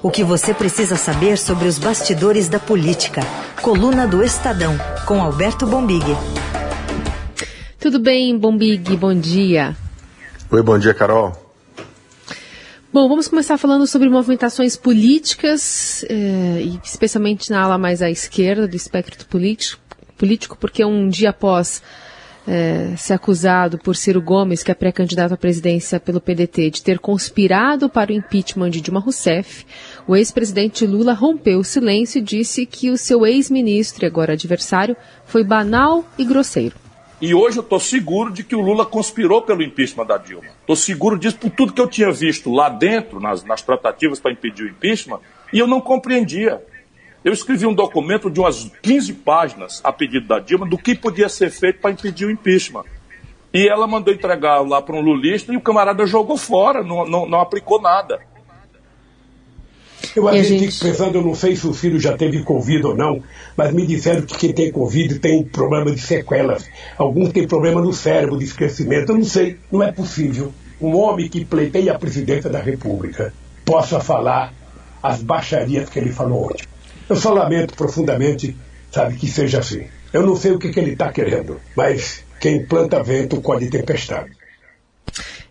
O 0.00 0.12
que 0.12 0.22
você 0.22 0.54
precisa 0.54 0.94
saber 0.94 1.36
sobre 1.36 1.66
os 1.66 1.76
bastidores 1.76 2.48
da 2.48 2.60
política. 2.60 3.20
Coluna 3.60 4.06
do 4.06 4.22
Estadão, 4.22 4.76
com 5.04 5.20
Alberto 5.20 5.66
Bombig. 5.66 6.04
Tudo 7.80 7.98
bem, 7.98 8.38
Bombig? 8.38 8.96
Bom 8.96 9.12
dia. 9.12 9.76
Oi, 10.52 10.62
bom 10.62 10.78
dia, 10.78 10.94
Carol. 10.94 11.32
Bom, 12.92 13.08
vamos 13.08 13.26
começar 13.26 13.58
falando 13.58 13.88
sobre 13.88 14.08
movimentações 14.08 14.76
políticas, 14.76 16.04
eh, 16.08 16.78
especialmente 16.84 17.50
na 17.50 17.62
ala 17.62 17.76
mais 17.76 18.00
à 18.00 18.08
esquerda 18.08 18.68
do 18.68 18.76
espectro 18.76 19.26
político, 19.26 19.82
político 20.16 20.56
porque 20.56 20.84
um 20.84 21.08
dia 21.08 21.30
após 21.30 21.82
é, 22.48 22.96
ser 22.96 23.12
acusado 23.12 23.76
por 23.76 23.94
Ciro 23.94 24.22
Gomes, 24.22 24.62
que 24.62 24.70
é 24.70 24.74
pré-candidato 24.74 25.34
à 25.34 25.36
presidência 25.36 26.00
pelo 26.00 26.18
PDT, 26.18 26.70
de 26.70 26.82
ter 26.82 26.98
conspirado 26.98 27.90
para 27.90 28.10
o 28.10 28.14
impeachment 28.14 28.70
de 28.70 28.80
Dilma 28.80 29.00
Rousseff, 29.00 29.66
o 30.08 30.16
ex-presidente 30.16 30.86
Lula 30.86 31.12
rompeu 31.12 31.58
o 31.58 31.64
silêncio 31.64 32.18
e 32.18 32.22
disse 32.22 32.64
que 32.64 32.90
o 32.90 32.96
seu 32.96 33.26
ex-ministro 33.26 34.06
agora 34.06 34.32
adversário 34.32 34.96
foi 35.26 35.44
banal 35.44 36.02
e 36.16 36.24
grosseiro. 36.24 36.74
E 37.20 37.34
hoje 37.34 37.58
eu 37.58 37.62
estou 37.62 37.78
seguro 37.78 38.32
de 38.32 38.42
que 38.42 38.56
o 38.56 38.60
Lula 38.60 38.86
conspirou 38.86 39.42
pelo 39.42 39.62
impeachment 39.62 40.06
da 40.06 40.16
Dilma. 40.16 40.48
Estou 40.62 40.76
seguro 40.76 41.18
disso 41.18 41.36
por 41.36 41.50
tudo 41.50 41.74
que 41.74 41.80
eu 41.80 41.86
tinha 41.86 42.10
visto 42.10 42.50
lá 42.50 42.70
dentro, 42.70 43.20
nas, 43.20 43.44
nas 43.44 43.60
tratativas 43.60 44.18
para 44.18 44.32
impedir 44.32 44.62
o 44.62 44.68
impeachment, 44.68 45.20
e 45.52 45.58
eu 45.58 45.66
não 45.66 45.78
compreendia. 45.78 46.64
Eu 47.22 47.34
escrevi 47.34 47.66
um 47.66 47.74
documento 47.74 48.30
de 48.30 48.40
umas 48.40 48.70
15 48.80 49.12
páginas 49.12 49.80
a 49.84 49.92
pedido 49.92 50.26
da 50.26 50.38
Dilma 50.38 50.66
do 50.66 50.78
que 50.78 50.94
podia 50.94 51.28
ser 51.28 51.50
feito 51.50 51.80
para 51.80 51.90
impedir 51.90 52.24
o 52.24 52.30
impeachment. 52.30 52.84
E 53.52 53.68
ela 53.68 53.86
mandou 53.86 54.14
entregar 54.14 54.66
lá 54.66 54.80
para 54.80 54.96
um 54.96 55.02
lulista 55.02 55.52
e 55.52 55.56
o 55.56 55.60
camarada 55.60 56.06
jogou 56.06 56.38
fora, 56.38 56.82
não, 56.82 57.04
não, 57.04 57.28
não 57.28 57.40
aplicou 57.40 57.78
nada. 57.78 58.20
Eu 60.18 60.26
a 60.26 60.42
gente 60.42 60.72
fico 60.72 60.84
pensando, 60.84 61.18
eu 61.18 61.22
não 61.22 61.34
sei 61.34 61.54
se 61.54 61.64
o 61.64 61.72
filho 61.72 62.00
já 62.00 62.16
teve 62.16 62.42
Covid 62.42 62.86
ou 62.86 62.96
não, 62.96 63.22
mas 63.56 63.72
me 63.72 63.86
disseram 63.86 64.22
que 64.22 64.36
quem 64.36 64.52
tem 64.52 64.72
Covid 64.72 65.20
tem 65.20 65.44
problema 65.44 65.92
de 65.92 66.00
sequelas. 66.00 66.68
Alguns 66.96 67.32
têm 67.32 67.46
problema 67.46 67.80
no 67.80 67.92
cérebro, 67.92 68.36
de 68.36 68.44
esquecimento. 68.44 69.12
Eu 69.12 69.18
não 69.18 69.24
sei, 69.24 69.58
não 69.70 69.80
é 69.80 69.92
possível 69.92 70.52
um 70.80 70.96
homem 70.96 71.28
que 71.28 71.44
pleiteia 71.44 71.92
a 71.92 71.98
presidência 71.98 72.50
da 72.50 72.58
República 72.58 73.32
possa 73.64 74.00
falar 74.00 74.52
as 75.00 75.22
baixarias 75.22 75.88
que 75.88 76.00
ele 76.00 76.10
falou 76.10 76.46
ontem. 76.46 76.66
Eu 77.08 77.14
só 77.14 77.32
lamento 77.32 77.74
profundamente, 77.74 78.56
sabe, 78.90 79.14
que 79.14 79.28
seja 79.28 79.60
assim. 79.60 79.86
Eu 80.12 80.26
não 80.26 80.34
sei 80.34 80.50
o 80.50 80.58
que, 80.58 80.70
que 80.70 80.80
ele 80.80 80.92
está 80.92 81.12
querendo, 81.12 81.60
mas 81.76 82.24
quem 82.40 82.66
planta 82.66 83.04
vento 83.04 83.40
colhe 83.40 83.70
tempestade. 83.70 84.32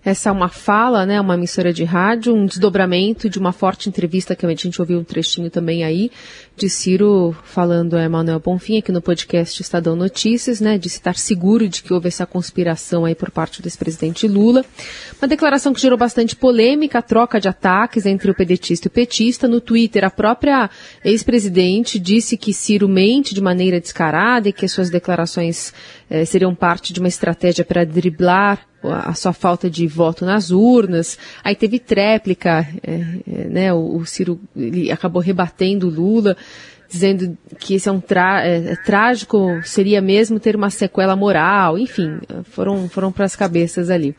Essa 0.08 0.30
é 0.30 0.31
uma 0.31 0.47
fala, 0.47 1.05
né, 1.05 1.19
uma 1.19 1.33
emissora 1.33 1.73
de 1.73 1.83
rádio, 1.83 2.33
um 2.33 2.45
desdobramento 2.45 3.30
de 3.30 3.38
uma 3.38 3.52
forte 3.52 3.89
entrevista 3.89 4.38
que 4.38 4.45
a 4.45 4.49
gente 4.49 4.81
ouviu 4.81 4.99
um 4.99 5.03
trechinho 5.03 5.49
também 5.49 5.83
aí, 5.83 6.09
de 6.55 6.69
Ciro 6.69 7.36
falando 7.44 7.97
a 7.97 8.02
Emanuel 8.02 8.39
Bonfim 8.39 8.77
aqui 8.77 8.89
no 8.89 9.02
podcast 9.02 9.61
Estadão 9.61 9.97
Notícias, 9.97 10.61
né, 10.61 10.77
de 10.77 10.88
estar 10.88 11.17
seguro 11.17 11.67
de 11.67 11.83
que 11.83 11.94
houve 11.94 12.08
essa 12.08 12.25
conspiração 12.25 13.03
aí 13.03 13.16
por 13.16 13.30
parte 13.30 13.61
do 13.61 13.67
ex-presidente 13.67 14.30
Lula. 14.30 14.64
Uma 15.22 15.27
declaração 15.27 15.73
que 15.73 15.81
gerou 15.81 15.97
bastante 15.97 16.38
polêmica, 16.38 17.02
troca 17.02 17.38
de 17.38 17.49
ataques 17.49 18.05
entre 18.05 18.31
o 18.31 18.33
pedetista 18.33 18.88
e 18.88 18.89
o 18.89 18.92
petista. 18.92 19.45
No 19.45 19.59
Twitter, 19.59 20.05
a 20.05 20.09
própria 20.09 20.69
ex-presidente 21.03 21.99
disse 21.99 22.38
que 22.38 22.53
Ciro 22.53 22.88
mente 22.88 23.36
de 23.36 23.42
maneira 23.42 23.77
descarada 23.77 24.47
e 24.47 24.53
que 24.53 24.64
as 24.64 24.71
suas 24.71 24.89
declarações 24.89 25.73
eh, 26.09 26.23
seriam 26.23 26.55
parte 26.55 26.94
de 26.94 27.02
uma 27.02 27.09
estratégia 27.09 27.66
para 27.66 27.83
driblar 27.83 28.66
a 28.91 29.13
sua 29.13 29.33
falta 29.33 29.69
de 29.69 29.88
voto 29.88 30.25
nas 30.25 30.52
urnas. 30.52 31.17
Aí 31.43 31.55
teve 31.55 31.80
tréplica, 31.80 32.67
é, 32.83 32.93
é, 32.93 33.43
né? 33.45 33.73
O, 33.73 33.97
o, 33.97 34.05
Ciro 34.05 34.39
ele 34.55 34.91
acabou 34.91 35.21
rebatendo 35.21 35.89
Lula, 35.89 36.35
dizendo 36.89 37.38
que 37.59 37.75
esse 37.75 37.89
é 37.89 37.91
um 37.91 37.99
tra 37.99 38.45
é, 38.45 38.73
é, 38.73 38.75
trágico, 38.75 39.59
seria 39.63 40.02
mesmo 40.02 40.39
ter 40.39 40.55
uma 40.55 40.69
sequela 40.69 41.15
moral. 41.15 41.77
Enfim, 41.77 42.20
foram, 42.43 42.87
foram 42.89 43.11
para 43.11 43.26
as 43.26 43.36
cabeças 43.36 43.89
ali. 43.89 44.15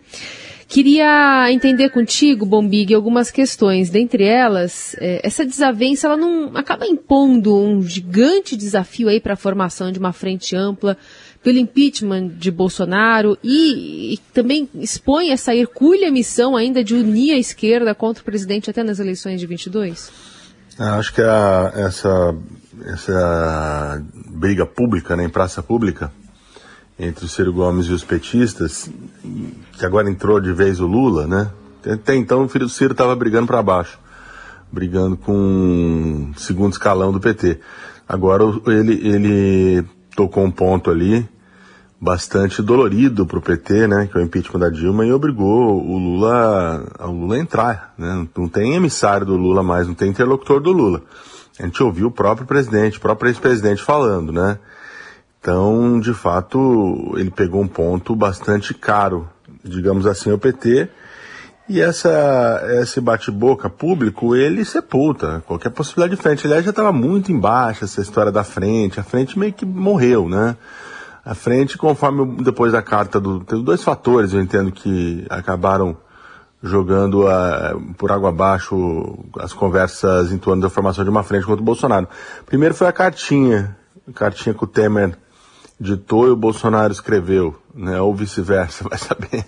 Queria 0.69 1.51
entender 1.51 1.89
contigo, 1.89 2.45
Bombig, 2.45 2.93
algumas 2.93 3.31
questões. 3.31 3.89
Dentre 3.89 4.25
elas, 4.25 4.95
é, 5.01 5.19
essa 5.25 5.43
desavença 5.43 6.07
ela 6.07 6.17
não 6.17 6.55
acaba 6.55 6.87
impondo 6.87 7.57
um 7.57 7.81
gigante 7.81 8.55
desafio 8.55 9.09
aí 9.09 9.19
para 9.19 9.33
a 9.33 9.37
formação 9.37 9.91
de 9.91 9.99
uma 9.99 10.13
frente 10.13 10.55
ampla 10.55 10.95
pelo 11.43 11.59
impeachment 11.59 12.29
de 12.29 12.51
Bolsonaro 12.51 13.39
e, 13.43 14.15
e 14.15 14.19
também 14.33 14.69
expõe 14.75 15.31
essa 15.31 15.55
hercúlea 15.55 16.11
missão 16.11 16.57
ainda 16.57 16.83
de 16.83 16.95
unir 16.95 17.33
a 17.33 17.39
esquerda 17.39 17.95
contra 17.95 18.23
o 18.23 18.25
presidente 18.25 18.69
até 18.69 18.83
nas 18.83 18.99
eleições 18.99 19.41
de 19.41 19.47
22? 19.47 20.11
É, 20.79 20.85
acho 20.85 21.13
que 21.13 21.23
a, 21.23 21.73
essa, 21.75 22.35
essa 22.87 24.03
briga 24.27 24.67
pública, 24.67 25.17
né, 25.17 25.25
em 25.25 25.29
praça 25.29 25.63
pública, 25.63 26.13
entre 26.99 27.25
o 27.25 27.29
Ciro 27.29 27.53
Gomes 27.53 27.87
e 27.87 27.93
os 27.93 28.03
petistas, 28.03 28.91
que 29.79 29.87
agora 29.87 30.11
entrou 30.11 30.41
de 30.41 30.53
vez 30.53 30.81
o 30.81 30.87
Lula, 30.87 31.27
né? 31.27 31.51
Até 31.87 32.17
então 32.17 32.45
o 32.45 32.49
filho 32.49 32.67
do 32.67 32.73
Ciro 32.73 32.93
estava 32.93 33.15
brigando 33.15 33.47
para 33.47 33.63
baixo, 33.63 33.99
brigando 34.71 35.17
com 35.17 36.33
o 36.35 36.39
segundo 36.39 36.73
escalão 36.73 37.13
do 37.13 37.21
PT. 37.21 37.61
Agora 38.09 38.43
ele, 38.67 39.09
ele 39.09 39.85
tocou 40.19 40.45
um 40.45 40.51
ponto 40.51 40.91
ali 40.91 41.29
bastante 42.01 42.61
dolorido 42.61 43.25
para 43.25 43.39
o 43.39 43.43
PT, 43.43 43.87
né, 43.87 44.09
que 44.11 44.19
é 44.19 44.21
o 44.21 44.25
impeachment 44.25 44.59
da 44.59 44.69
Dilma, 44.69 45.07
e 45.07 45.13
obrigou 45.13 45.81
o 45.81 45.97
Lula, 45.97 46.85
o 46.99 47.13
Lula 47.13 47.37
a 47.37 47.39
entrar. 47.39 47.95
Né? 47.97 48.27
Não 48.37 48.49
tem 48.49 48.75
emissário 48.75 49.25
do 49.25 49.37
Lula 49.37 49.63
mais, 49.63 49.87
não 49.87 49.95
tem 49.95 50.11
interlocutor 50.11 50.61
do 50.61 50.73
Lula. 50.73 51.03
A 51.57 51.65
gente 51.65 51.81
ouviu 51.85 52.09
o 52.09 52.11
próprio 52.11 52.49
presidente, 52.49 52.99
o 52.99 53.01
próprio 53.01 53.29
ex-presidente 53.29 53.81
falando, 53.81 54.33
né? 54.33 54.59
Então, 55.41 56.01
de 56.01 56.13
fato, 56.13 57.15
ele 57.17 57.31
pegou 57.31 57.63
um 57.63 57.69
ponto 57.69 58.15
bastante 58.17 58.75
caro, 58.75 59.29
digamos 59.65 60.05
assim, 60.05 60.33
ao 60.33 60.39
PT. 60.39 60.89
E 61.69 61.83
essa, 61.83 62.63
esse 62.81 62.99
bate-boca 62.99 63.69
público, 63.69 64.35
ele 64.35 64.65
sepulta 64.65 65.43
qualquer 65.47 65.69
possibilidade 65.69 66.17
de 66.17 66.23
frente. 66.23 66.47
Aliás, 66.47 66.65
já 66.65 66.71
estava 66.71 66.93
muito 66.93 67.31
embaixo 67.31 67.85
essa 67.85 68.01
história 68.01 68.33
da 68.33 68.43
frente. 68.43 68.99
A 68.99 69.03
frente 69.03 69.39
meio 69.39 69.53
que 69.53 69.67
morreu, 69.67 70.29
né? 70.31 70.57
A 71.23 71.35
frente, 71.35 71.77
conforme 71.77 72.43
depois 72.43 72.73
da 72.73 72.81
carta 72.81 73.21
do. 73.21 73.41
Tem 73.41 73.63
dois 73.63 73.83
fatores, 73.85 74.33
eu 74.33 74.41
entendo, 74.41 74.73
que 74.73 75.27
acabaram 75.29 75.95
jogando 76.63 77.29
a, 77.29 77.79
por 77.99 78.11
água 78.11 78.31
abaixo 78.31 79.19
as 79.39 79.53
conversas 79.53 80.33
em 80.33 80.39
torno 80.39 80.63
da 80.63 80.71
formação 80.71 81.05
de 81.05 81.11
uma 81.11 81.23
frente 81.23 81.45
contra 81.45 81.61
o 81.61 81.65
Bolsonaro. 81.65 82.09
Primeiro 82.47 82.75
foi 82.75 82.87
a 82.87 82.93
cartinha, 82.93 83.77
a 84.09 84.13
cartinha 84.13 84.55
que 84.55 84.65
o 84.65 84.67
Temer 84.67 85.19
ditou 85.79 86.27
e 86.27 86.31
o 86.31 86.37
Bolsonaro 86.37 86.93
escreveu, 86.95 87.55
né? 87.75 88.01
Ou 88.01 88.15
vice-versa, 88.15 88.85
vai 88.89 88.99
saber 88.99 89.45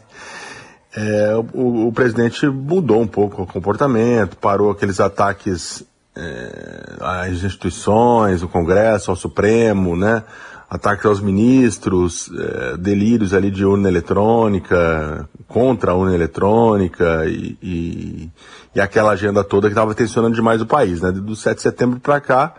é, 0.95 1.35
o, 1.55 1.89
o, 1.89 1.93
presidente 1.93 2.47
mudou 2.47 3.01
um 3.01 3.07
pouco 3.07 3.43
o 3.43 3.47
comportamento, 3.47 4.37
parou 4.37 4.71
aqueles 4.71 4.99
ataques 4.99 5.85
é, 6.17 6.97
às 7.01 7.45
instituições, 7.45 8.43
ao 8.43 8.49
Congresso, 8.49 9.11
ao 9.11 9.17
Supremo, 9.17 9.97
né? 9.97 10.25
Ataques 10.69 11.05
aos 11.07 11.21
ministros, 11.21 12.31
é, 12.37 12.77
delírios 12.77 13.35
ali 13.35 13.51
de 13.51 13.65
urna 13.65 13.89
eletrônica, 13.89 15.29
contra 15.47 15.93
a 15.93 15.95
urna 15.95 16.15
eletrônica 16.15 17.25
e, 17.27 17.57
e, 17.63 18.31
e 18.75 18.81
aquela 18.81 19.13
agenda 19.13 19.45
toda 19.45 19.69
que 19.69 19.73
estava 19.73 19.95
tensionando 19.95 20.35
demais 20.35 20.61
o 20.61 20.67
país, 20.67 21.01
né? 21.01 21.13
Do 21.13 21.37
7 21.37 21.57
de 21.57 21.63
setembro 21.63 22.01
para 22.01 22.21
cá, 22.21 22.55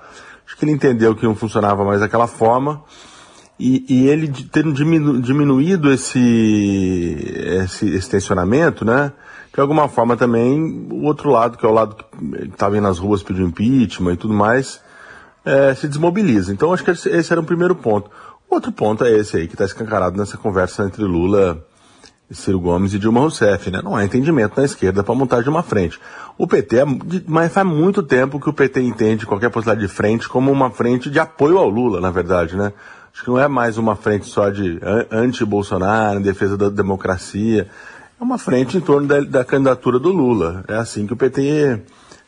acho 0.46 0.56
que 0.56 0.64
ele 0.64 0.72
entendeu 0.72 1.16
que 1.16 1.26
não 1.26 1.36
funcionava 1.36 1.84
mais 1.84 2.00
daquela 2.00 2.28
forma 2.28 2.82
e, 3.62 3.86
e 3.88 4.08
ele 4.10 4.28
tendo 4.52 4.74
diminu, 4.74 5.22
diminuído 5.22 5.92
esse, 5.92 6.20
esse, 7.64 7.88
esse 7.90 8.10
tensionamento, 8.10 8.84
né? 8.84 9.14
De 9.54 9.62
alguma 9.62 9.88
forma 9.88 10.18
também 10.18 10.88
o 10.90 11.04
outro 11.04 11.30
lado, 11.30 11.58
que 11.58 11.66
é 11.66 11.70
o 11.70 11.74
lado 11.74 11.96
que 11.96 12.46
estava 12.46 12.76
indo 12.76 12.84
nas 12.84 12.98
ruas 12.98 13.22
pedindo 13.22 13.48
impeachment 13.48 14.14
e 14.14 14.18
tudo 14.18 14.34
mais, 14.34 14.82
é, 15.46 15.76
se 15.76 15.88
desmobiliza. 15.88 16.52
Então 16.52 16.74
acho 16.74 16.84
que 16.84 16.90
esse 16.90 17.32
era 17.32 17.40
o 17.40 17.46
primeiro 17.46 17.76
ponto. 17.76 18.10
Outro 18.50 18.72
ponto 18.72 19.04
é 19.04 19.12
esse 19.12 19.38
aí, 19.38 19.48
que 19.48 19.54
está 19.54 19.66
escancarado 19.66 20.18
nessa 20.18 20.38
conversa 20.38 20.84
entre 20.84 21.04
Lula, 21.04 21.64
Ciro 22.32 22.60
Gomes 22.60 22.94
e 22.94 23.00
Dilma 23.00 23.20
Rousseff, 23.20 23.70
né? 23.70 23.82
Não 23.84 23.96
há 23.96 24.04
entendimento 24.04 24.58
na 24.58 24.66
esquerda 24.66 25.04
para 25.04 25.14
montar 25.14 25.44
de 25.44 25.50
uma 25.50 25.62
frente. 25.62 26.00
O 26.38 26.48
PT, 26.48 26.80
é, 26.80 26.86
mas 27.28 27.54
faz 27.54 27.68
muito 27.68 28.02
tempo 28.02 28.40
que 28.40 28.50
o 28.50 28.54
PT 28.54 28.82
entende 28.82 29.26
qualquer 29.28 29.52
possibilidade 29.52 29.88
de 29.88 29.94
frente 29.94 30.28
como 30.28 30.52
uma 30.52 30.72
frente 30.72 31.12
de 31.12 31.20
apoio 31.20 31.58
ao 31.60 31.70
Lula, 31.70 32.02
na 32.02 32.10
verdade, 32.10 32.56
né? 32.56 32.74
Acho 33.14 33.24
que 33.24 33.30
não 33.30 33.40
é 33.40 33.48
mais 33.48 33.78
uma 33.78 33.96
frente 33.96 34.26
só 34.26 34.50
de 34.50 34.80
anti-Bolsonaro, 35.12 36.20
em 36.20 36.22
defesa 36.22 36.58
da 36.58 36.70
democracia. 36.70 37.68
É 38.20 38.24
uma 38.24 38.38
frente 38.38 38.78
em 38.78 38.82
torno 38.82 39.08
da, 39.08 39.20
da, 39.20 39.44
candidatura 39.44 40.00
do 40.00 40.10
Lula. 40.10 40.64
É 40.68 40.76
assim 40.76 41.06
que 41.06 41.14
o 41.14 41.18
PT 41.18 41.82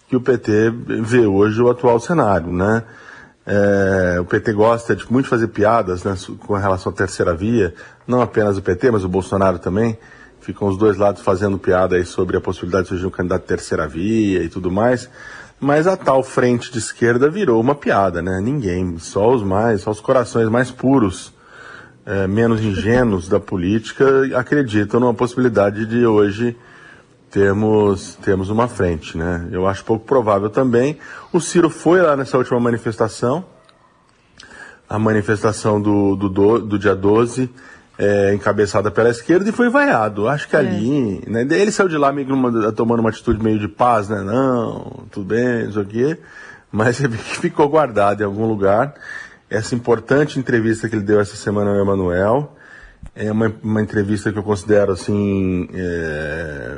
que 0.07 0.15
o 0.15 0.21
PT 0.21 0.69
vê 1.01 1.25
hoje 1.25 1.59
o 1.61 1.69
atual 1.69 1.99
cenário, 1.99 2.51
né? 2.51 2.83
É, 3.45 4.17
o 4.19 4.25
PT 4.25 4.53
gosta 4.53 4.95
de 4.95 5.11
muito 5.11 5.27
fazer 5.27 5.47
piadas 5.47 6.03
né, 6.03 6.15
com 6.39 6.53
relação 6.53 6.91
à 6.91 6.95
terceira 6.95 7.33
via, 7.33 7.73
não 8.07 8.21
apenas 8.21 8.57
o 8.57 8.61
PT, 8.61 8.91
mas 8.91 9.03
o 9.03 9.09
Bolsonaro 9.09 9.59
também. 9.59 9.97
Ficam 10.39 10.67
os 10.67 10.77
dois 10.77 10.97
lados 10.97 11.21
fazendo 11.21 11.57
piada 11.57 11.95
aí 11.95 12.05
sobre 12.05 12.35
a 12.35 12.41
possibilidade 12.41 12.83
de 12.83 12.89
surgir 12.89 13.05
um 13.05 13.09
candidato 13.09 13.43
terceira 13.43 13.87
via 13.87 14.43
e 14.43 14.49
tudo 14.49 14.69
mais. 14.69 15.09
Mas 15.63 15.87
a 15.87 15.95
tal 15.95 16.21
frente 16.21 16.71
de 16.71 16.77
esquerda 16.77 17.29
virou 17.29 17.59
uma 17.59 17.73
piada, 17.73 18.21
né? 18.21 18.41
Ninguém, 18.41 18.99
só 18.99 19.33
os 19.33 19.41
mais, 19.41 19.81
só 19.81 19.91
os 19.91 20.01
corações 20.01 20.49
mais 20.49 20.69
puros, 20.69 21.33
é, 22.05 22.27
menos 22.27 22.61
ingênuos 22.61 23.29
da 23.29 23.39
política 23.39 24.05
acreditam 24.37 24.99
numa 24.99 25.13
possibilidade 25.13 25.85
de 25.85 26.05
hoje 26.05 26.57
termos, 27.31 28.15
termos 28.21 28.49
uma 28.49 28.67
frente, 28.67 29.17
né? 29.17 29.47
Eu 29.51 29.65
acho 29.65 29.85
pouco 29.85 30.05
provável 30.05 30.49
também. 30.49 30.99
O 31.31 31.39
Ciro 31.39 31.69
foi 31.69 32.01
lá 32.01 32.17
nessa 32.17 32.37
última 32.37 32.59
manifestação, 32.59 33.45
a 34.89 34.99
manifestação 34.99 35.81
do, 35.81 36.15
do, 36.17 36.29
do, 36.29 36.59
do 36.59 36.77
dia 36.77 36.93
12, 36.93 37.49
é, 37.97 38.33
encabeçada 38.33 38.89
pela 38.89 39.09
esquerda, 39.09 39.49
e 39.49 39.53
foi 39.53 39.69
vaiado. 39.69 40.27
Acho 40.27 40.47
que 40.47 40.55
é. 40.55 40.59
ali, 40.59 41.21
né? 41.27 41.41
Ele 41.41 41.71
saiu 41.71 41.89
de 41.89 41.97
lá 41.97 42.11
meio 42.11 42.33
uma, 42.33 42.71
tomando 42.71 42.99
uma 42.99 43.09
atitude 43.09 43.43
meio 43.43 43.59
de 43.59 43.67
paz, 43.67 44.09
né? 44.09 44.21
Não, 44.21 45.05
tudo 45.11 45.27
bem, 45.27 45.69
isso 45.69 45.79
aqui. 45.79 46.17
Mas 46.71 46.99
ficou 47.39 47.69
guardado 47.69 48.21
em 48.21 48.25
algum 48.25 48.47
lugar. 48.47 48.93
Essa 49.49 49.75
importante 49.75 50.39
entrevista 50.39 50.89
que 50.89 50.95
ele 50.95 51.03
deu 51.03 51.19
essa 51.19 51.35
semana 51.35 51.71
ao 51.71 51.77
Emanuel, 51.77 52.55
é 53.15 53.31
uma, 53.31 53.53
uma 53.61 53.81
entrevista 53.81 54.31
que 54.31 54.39
eu 54.39 54.43
considero 54.43 54.91
assim 54.91 55.67
é, 55.73 56.77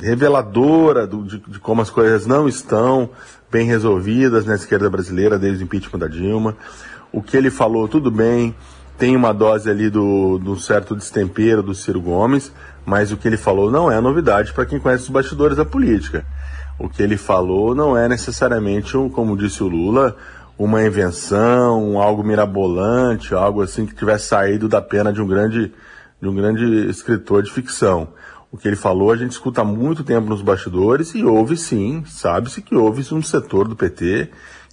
reveladora 0.00 1.06
do, 1.06 1.24
de, 1.24 1.38
de, 1.38 1.60
como 1.60 1.80
as 1.80 1.90
coisas 1.90 2.26
não 2.26 2.48
estão 2.48 3.10
bem 3.50 3.66
resolvidas 3.66 4.44
na 4.44 4.54
esquerda 4.54 4.90
brasileira 4.90 5.38
desde 5.38 5.62
o 5.62 5.66
impeachment 5.66 5.98
da 6.00 6.08
Dilma. 6.08 6.56
O 7.12 7.22
que 7.22 7.36
ele 7.36 7.50
falou, 7.50 7.86
tudo 7.86 8.10
bem, 8.10 8.54
tem 9.00 9.16
uma 9.16 9.32
dose 9.32 9.70
ali 9.70 9.88
do, 9.88 10.36
do 10.36 10.60
certo 10.60 10.94
destempero 10.94 11.62
do 11.62 11.74
Ciro 11.74 12.02
Gomes, 12.02 12.52
mas 12.84 13.10
o 13.10 13.16
que 13.16 13.26
ele 13.26 13.38
falou 13.38 13.70
não 13.70 13.90
é 13.90 13.98
novidade 13.98 14.52
para 14.52 14.66
quem 14.66 14.78
conhece 14.78 15.04
os 15.04 15.08
bastidores 15.08 15.56
da 15.56 15.64
política. 15.64 16.22
O 16.78 16.86
que 16.86 17.02
ele 17.02 17.16
falou 17.16 17.74
não 17.74 17.96
é 17.96 18.06
necessariamente, 18.06 18.98
um, 18.98 19.08
como 19.08 19.38
disse 19.38 19.62
o 19.62 19.68
Lula, 19.68 20.14
uma 20.58 20.84
invenção, 20.84 21.98
algo 21.98 22.22
mirabolante, 22.22 23.34
algo 23.34 23.62
assim 23.62 23.86
que 23.86 23.94
tivesse 23.94 24.26
saído 24.26 24.68
da 24.68 24.82
pena 24.82 25.10
de 25.10 25.22
um 25.22 25.26
grande, 25.26 25.72
de 26.20 26.28
um 26.28 26.34
grande 26.34 26.86
escritor 26.90 27.42
de 27.42 27.50
ficção. 27.50 28.08
O 28.52 28.58
que 28.58 28.68
ele 28.68 28.76
falou 28.76 29.12
a 29.12 29.16
gente 29.16 29.30
escuta 29.30 29.62
há 29.62 29.64
muito 29.64 30.04
tempo 30.04 30.28
nos 30.28 30.42
bastidores 30.42 31.14
e 31.14 31.24
houve 31.24 31.56
sim, 31.56 32.04
sabe-se 32.06 32.60
que 32.60 32.74
houve 32.74 33.14
um 33.14 33.22
setor 33.22 33.66
do 33.66 33.74
PT 33.74 34.30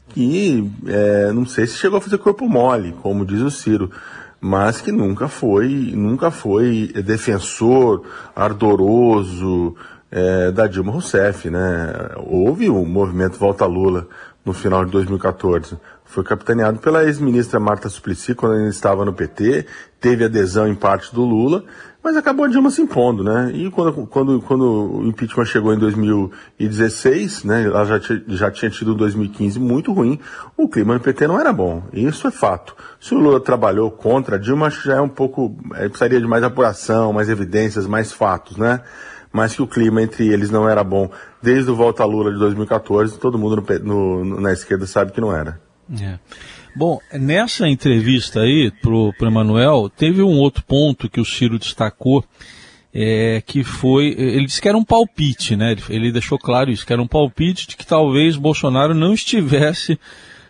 que 0.09 0.69
é, 0.87 1.31
não 1.31 1.45
sei 1.45 1.67
se 1.67 1.77
chegou 1.77 1.97
a 1.97 2.01
fazer 2.01 2.17
corpo 2.17 2.47
mole, 2.47 2.93
como 3.01 3.25
diz 3.25 3.41
o 3.41 3.51
Ciro, 3.51 3.91
mas 4.39 4.81
que 4.81 4.91
nunca 4.91 5.27
foi, 5.27 5.91
nunca 5.95 6.31
foi 6.31 6.91
defensor 7.03 8.03
ardoroso 8.35 9.75
é, 10.11 10.51
da 10.51 10.67
Dilma 10.67 10.91
Rousseff, 10.91 11.49
né? 11.49 11.93
Houve 12.17 12.69
o 12.69 12.85
movimento 12.85 13.37
Volta 13.37 13.65
Lula 13.65 14.07
no 14.45 14.53
final 14.53 14.85
de 14.85 14.91
2014. 14.91 15.77
Foi 16.05 16.23
capitaneado 16.23 16.79
pela 16.79 17.03
ex-ministra 17.03 17.59
Marta 17.59 17.89
Suplicy, 17.89 18.33
quando 18.33 18.55
ainda 18.55 18.69
estava 18.69 19.03
no 19.03 19.11
PT, 19.11 19.65
teve 19.99 20.23
adesão 20.23 20.67
em 20.67 20.75
parte 20.75 21.13
do 21.13 21.23
Lula, 21.23 21.65
mas 22.07 22.15
acabou 22.15 22.45
a 22.45 22.47
Dilma 22.47 22.71
se 22.71 22.81
impondo, 22.81 23.21
né? 23.21 23.51
E 23.53 23.69
quando, 23.69 24.07
quando, 24.07 24.41
quando 24.41 24.63
o 24.63 25.05
impeachment 25.05 25.43
chegou 25.43 25.73
em 25.73 25.77
2016, 25.77 27.43
né, 27.43 27.65
ela 27.65 27.83
já, 27.83 27.99
já 28.29 28.49
tinha 28.49 28.71
tido 28.71 28.95
2015 28.95 29.59
muito 29.59 29.91
ruim, 29.91 30.17
o 30.55 30.69
clima 30.69 30.93
no 30.93 31.01
PT 31.01 31.27
não 31.27 31.37
era 31.37 31.51
bom. 31.51 31.83
Isso 31.91 32.25
é 32.25 32.31
fato. 32.31 32.77
Se 32.97 33.13
o 33.13 33.17
Lula 33.19 33.41
trabalhou 33.41 33.91
contra 33.91 34.37
a 34.37 34.39
Dilma, 34.39 34.67
acho 34.67 34.83
que 34.83 34.87
já 34.87 34.95
é 34.95 35.01
um 35.01 35.09
pouco, 35.09 35.53
é, 35.75 35.89
precisaria 35.89 36.21
de 36.21 36.25
mais 36.25 36.43
apuração, 36.43 37.11
mais 37.11 37.27
evidências, 37.27 37.85
mais 37.85 38.09
fatos, 38.09 38.55
né? 38.55 38.79
mas 39.29 39.53
que 39.53 39.61
o 39.61 39.67
clima 39.67 40.01
entre 40.01 40.29
eles 40.29 40.49
não 40.49 40.67
era 40.67 40.85
bom 40.85 41.11
desde 41.41 41.69
o 41.69 41.75
Volta 41.75 42.05
Lula 42.05 42.31
de 42.31 42.39
2014, 42.39 43.19
todo 43.19 43.37
mundo 43.37 43.61
no, 43.83 44.23
no, 44.23 44.39
na 44.39 44.53
esquerda 44.53 44.87
sabe 44.87 45.11
que 45.11 45.19
não 45.19 45.35
era. 45.35 45.59
É. 46.01 46.17
Bom, 46.77 46.99
nessa 47.11 47.67
entrevista 47.67 48.41
aí 48.41 48.69
pro, 48.69 49.11
pro 49.13 49.27
Emanuel, 49.27 49.89
teve 49.89 50.21
um 50.21 50.37
outro 50.37 50.63
ponto 50.63 51.09
que 51.09 51.19
o 51.19 51.25
Ciro 51.25 51.57
destacou, 51.57 52.23
é, 52.93 53.41
que 53.43 53.63
foi, 53.63 54.13
ele 54.15 54.45
disse 54.45 54.61
que 54.61 54.69
era 54.69 54.77
um 54.77 54.83
palpite, 54.83 55.55
né? 55.55 55.71
Ele, 55.71 55.81
ele 55.89 56.11
deixou 56.11 56.37
claro 56.37 56.69
isso, 56.69 56.85
que 56.85 56.93
era 56.93 57.01
um 57.01 57.07
palpite 57.07 57.67
de 57.67 57.75
que 57.75 57.83
talvez 57.83 58.35
Bolsonaro 58.35 58.93
não 58.93 59.11
estivesse 59.11 59.99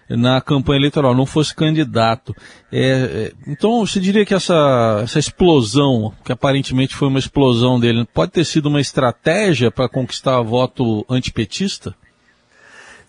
na 0.10 0.42
campanha 0.42 0.80
eleitoral, 0.80 1.16
não 1.16 1.26
fosse 1.26 1.56
candidato. 1.56 2.36
É, 2.74 2.82
é, 2.82 3.34
então, 3.48 3.86
você 3.86 3.98
diria 3.98 4.26
que 4.26 4.34
essa, 4.34 5.00
essa 5.04 5.20
explosão, 5.20 6.14
que 6.26 6.32
aparentemente 6.34 6.94
foi 6.94 7.08
uma 7.08 7.20
explosão 7.20 7.80
dele, 7.80 8.06
pode 8.14 8.34
ter 8.34 8.44
sido 8.44 8.66
uma 8.66 8.82
estratégia 8.82 9.72
para 9.72 9.88
conquistar 9.88 10.42
voto 10.42 11.06
antipetista? 11.10 11.96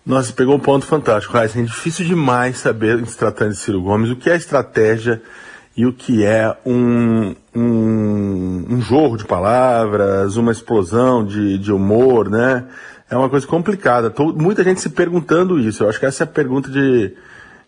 Nossa, 0.09 0.33
pegou 0.33 0.57
um 0.57 0.59
ponto 0.59 0.87
fantástico, 0.87 1.35
Raíssa. 1.35 1.61
É 1.61 1.63
difícil 1.63 2.07
demais 2.07 2.57
saber, 2.57 3.07
se 3.07 3.17
tratando 3.17 3.51
de 3.51 3.59
Ciro 3.59 3.83
Gomes, 3.83 4.11
o 4.11 4.17
que 4.17 4.31
é 4.31 4.37
estratégia 4.37 5.21
e 5.77 5.85
o 5.85 5.93
que 5.93 6.25
é 6.25 6.57
um, 6.65 7.37
um, 7.55 8.67
um 8.71 8.81
jorro 8.81 9.19
de 9.19 9.27
palavras, 9.27 10.39
uma 10.39 10.51
explosão 10.51 11.25
de, 11.25 11.59
de 11.59 11.71
humor, 11.71 12.31
né? 12.31 12.65
é 13.11 13.17
uma 13.17 13.29
coisa 13.29 13.47
complicada. 13.47 14.11
Tô, 14.11 14.33
muita 14.33 14.63
gente 14.63 14.81
se 14.81 14.89
perguntando 14.89 15.59
isso. 15.59 15.85
Eu 15.85 15.89
acho 15.89 15.99
que 15.99 16.07
essa 16.07 16.23
é 16.23 16.27
a 16.27 16.27
pergunta 16.27 16.71
de, 16.71 17.15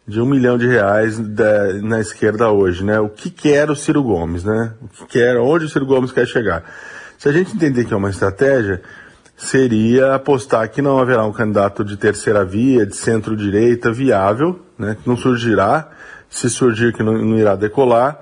de 0.06 0.20
um 0.20 0.26
milhão 0.26 0.58
de 0.58 0.66
reais 0.66 1.18
da, 1.18 1.74
na 1.74 2.00
esquerda 2.00 2.50
hoje, 2.50 2.84
né? 2.84 3.00
O 3.00 3.08
que 3.08 3.30
quer 3.30 3.70
o 3.70 3.76
Ciro 3.76 4.02
Gomes, 4.02 4.44
né? 4.44 4.72
O 4.82 4.88
que 4.88 5.18
quer, 5.18 5.38
onde 5.38 5.64
o 5.64 5.68
Ciro 5.68 5.86
Gomes 5.86 6.12
quer 6.12 6.26
chegar? 6.26 6.64
Se 7.18 7.28
a 7.28 7.32
gente 7.32 7.54
entender 7.54 7.84
que 7.84 7.92
é 7.92 7.96
uma 7.96 8.10
estratégia, 8.10 8.82
seria 9.40 10.14
apostar 10.14 10.68
que 10.70 10.82
não 10.82 10.98
haverá 10.98 11.24
um 11.24 11.32
candidato 11.32 11.84
de 11.84 11.96
terceira 11.96 12.44
via, 12.44 12.84
de 12.84 12.94
centro-direita 12.94 13.92
viável, 13.92 14.60
né? 14.78 14.96
Que 15.02 15.08
não 15.08 15.16
surgirá. 15.16 15.88
Se 16.28 16.48
surgir, 16.48 16.92
que 16.92 17.02
não, 17.02 17.14
não 17.14 17.36
irá 17.36 17.56
decolar 17.56 18.20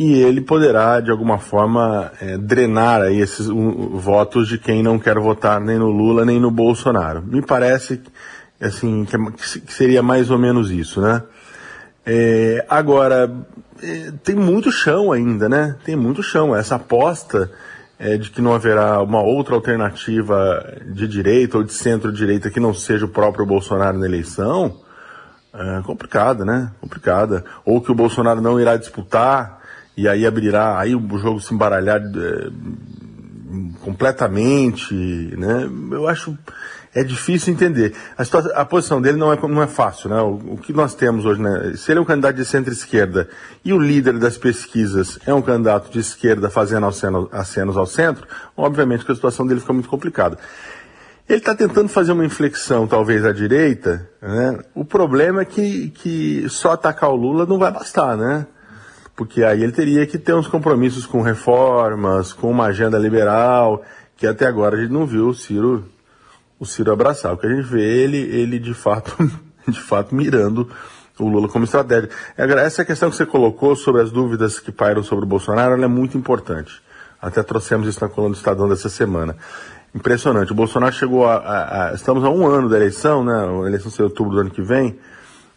e 0.00 0.14
ele 0.14 0.40
poderá, 0.40 0.98
de 0.98 1.10
alguma 1.10 1.36
forma, 1.36 2.10
é, 2.22 2.38
drenar 2.38 3.02
aí 3.02 3.20
esses 3.20 3.50
um, 3.50 3.98
votos 3.98 4.48
de 4.48 4.56
quem 4.56 4.82
não 4.82 4.98
quer 4.98 5.18
votar 5.18 5.60
nem 5.60 5.78
no 5.78 5.90
Lula 5.90 6.24
nem 6.24 6.40
no 6.40 6.50
Bolsonaro. 6.50 7.22
Me 7.22 7.42
parece 7.42 8.00
assim, 8.58 9.04
que, 9.04 9.14
é 9.14 9.18
que 9.60 9.70
seria 9.70 10.02
mais 10.02 10.30
ou 10.30 10.38
menos 10.38 10.70
isso, 10.70 11.02
né? 11.02 11.22
É, 12.06 12.64
agora, 12.66 13.30
é, 13.82 14.10
tem 14.24 14.34
muito 14.34 14.72
chão 14.72 15.12
ainda, 15.12 15.50
né? 15.50 15.76
Tem 15.84 15.94
muito 15.94 16.22
chão. 16.22 16.56
Essa 16.56 16.76
aposta 16.76 17.52
é, 18.00 18.16
de 18.16 18.30
que 18.30 18.40
não 18.40 18.54
haverá 18.54 19.02
uma 19.02 19.20
outra 19.20 19.54
alternativa 19.54 20.80
de 20.86 21.06
direita 21.06 21.58
ou 21.58 21.62
de 21.62 21.74
centro-direita 21.74 22.50
que 22.50 22.58
não 22.58 22.72
seja 22.72 23.04
o 23.04 23.10
próprio 23.10 23.44
Bolsonaro 23.44 23.98
na 23.98 24.06
eleição, 24.06 24.80
é 25.52 25.82
complicada, 25.82 26.42
né? 26.42 26.72
Complicada. 26.80 27.44
Ou 27.62 27.78
que 27.78 27.92
o 27.92 27.94
Bolsonaro 27.94 28.40
não 28.40 28.58
irá 28.58 28.78
disputar 28.78 29.60
e 29.94 30.08
aí 30.08 30.26
abrirá, 30.26 30.78
aí 30.78 30.94
o 30.94 31.18
jogo 31.18 31.40
se 31.40 31.52
embaralhar 31.52 32.00
é, 32.00 32.50
completamente, 33.84 34.94
né? 35.36 35.68
Eu 35.92 36.08
acho 36.08 36.38
é 36.94 37.04
difícil 37.04 37.52
entender. 37.52 37.94
A, 38.16 38.24
situação, 38.24 38.52
a 38.54 38.64
posição 38.64 39.00
dele 39.00 39.16
não 39.16 39.32
é, 39.32 39.36
não 39.48 39.62
é 39.62 39.66
fácil, 39.66 40.10
né? 40.10 40.20
O, 40.20 40.54
o, 40.54 40.58
que 40.58 40.72
nós 40.72 40.94
temos 40.94 41.24
hoje, 41.24 41.40
né? 41.40 41.74
Se 41.76 41.92
ele 41.92 41.98
é 41.98 42.02
um 42.02 42.04
candidato 42.04 42.36
de 42.36 42.44
centro-esquerda 42.44 43.28
e 43.64 43.72
o 43.72 43.78
líder 43.78 44.18
das 44.18 44.36
pesquisas 44.36 45.18
é 45.24 45.32
um 45.32 45.42
candidato 45.42 45.90
de 45.90 45.98
esquerda 45.98 46.50
fazendo 46.50 46.86
acenos 47.32 47.76
ao 47.76 47.86
centro, 47.86 48.26
obviamente 48.56 49.04
que 49.04 49.12
a 49.12 49.14
situação 49.14 49.46
dele 49.46 49.60
fica 49.60 49.72
muito 49.72 49.88
complicada. 49.88 50.38
Ele 51.28 51.38
está 51.38 51.54
tentando 51.54 51.88
fazer 51.88 52.10
uma 52.10 52.24
inflexão, 52.24 52.88
talvez, 52.88 53.24
à 53.24 53.30
direita, 53.30 54.08
né? 54.20 54.58
O 54.74 54.84
problema 54.84 55.42
é 55.42 55.44
que, 55.44 55.90
que 55.90 56.48
só 56.48 56.72
atacar 56.72 57.10
o 57.10 57.14
Lula 57.14 57.46
não 57.46 57.58
vai 57.58 57.70
bastar, 57.70 58.16
né? 58.16 58.46
porque 59.20 59.44
aí 59.44 59.62
ele 59.62 59.72
teria 59.72 60.06
que 60.06 60.16
ter 60.16 60.32
uns 60.32 60.48
compromissos 60.48 61.04
com 61.04 61.20
reformas, 61.20 62.32
com 62.32 62.50
uma 62.50 62.68
agenda 62.68 62.96
liberal, 62.96 63.82
que 64.16 64.26
até 64.26 64.46
agora 64.46 64.78
a 64.78 64.80
gente 64.80 64.92
não 64.92 65.04
viu 65.04 65.28
o 65.28 65.34
Ciro, 65.34 65.84
o 66.60 66.66
Ciro 66.66 66.92
abraçar. 66.92 67.32
O 67.32 67.38
que 67.38 67.46
a 67.46 67.50
gente 67.50 67.66
vê 67.66 67.82
ele, 67.82 68.18
ele 68.18 68.58
de 68.58 68.74
fato, 68.74 69.16
de 69.66 69.80
fato 69.80 70.14
mirando 70.14 70.70
o 71.18 71.28
Lula 71.28 71.48
como 71.48 71.64
estratégia. 71.64 72.10
Essa 72.36 72.84
questão 72.84 73.10
que 73.10 73.16
você 73.16 73.26
colocou 73.26 73.74
sobre 73.74 74.02
as 74.02 74.10
dúvidas 74.10 74.60
que 74.60 74.70
pairam 74.70 75.02
sobre 75.02 75.24
o 75.24 75.28
Bolsonaro, 75.28 75.82
é 75.82 75.88
muito 75.88 76.16
importante. 76.16 76.80
Até 77.20 77.42
trouxemos 77.42 77.88
isso 77.88 78.00
na 78.00 78.08
coluna 78.08 78.34
do 78.34 78.38
Estadão 78.38 78.68
dessa 78.68 78.88
semana. 78.88 79.36
Impressionante. 79.94 80.52
O 80.52 80.54
Bolsonaro 80.54 80.94
chegou 80.94 81.26
a, 81.26 81.36
a, 81.36 81.90
a 81.90 81.94
estamos 81.94 82.24
a 82.24 82.30
um 82.30 82.46
ano 82.46 82.68
da 82.68 82.76
eleição, 82.76 83.24
né? 83.24 83.32
A 83.32 83.66
eleição 83.66 83.90
será 83.90 84.04
outubro 84.04 84.34
do 84.34 84.40
ano 84.40 84.50
que 84.50 84.62
vem. 84.62 84.98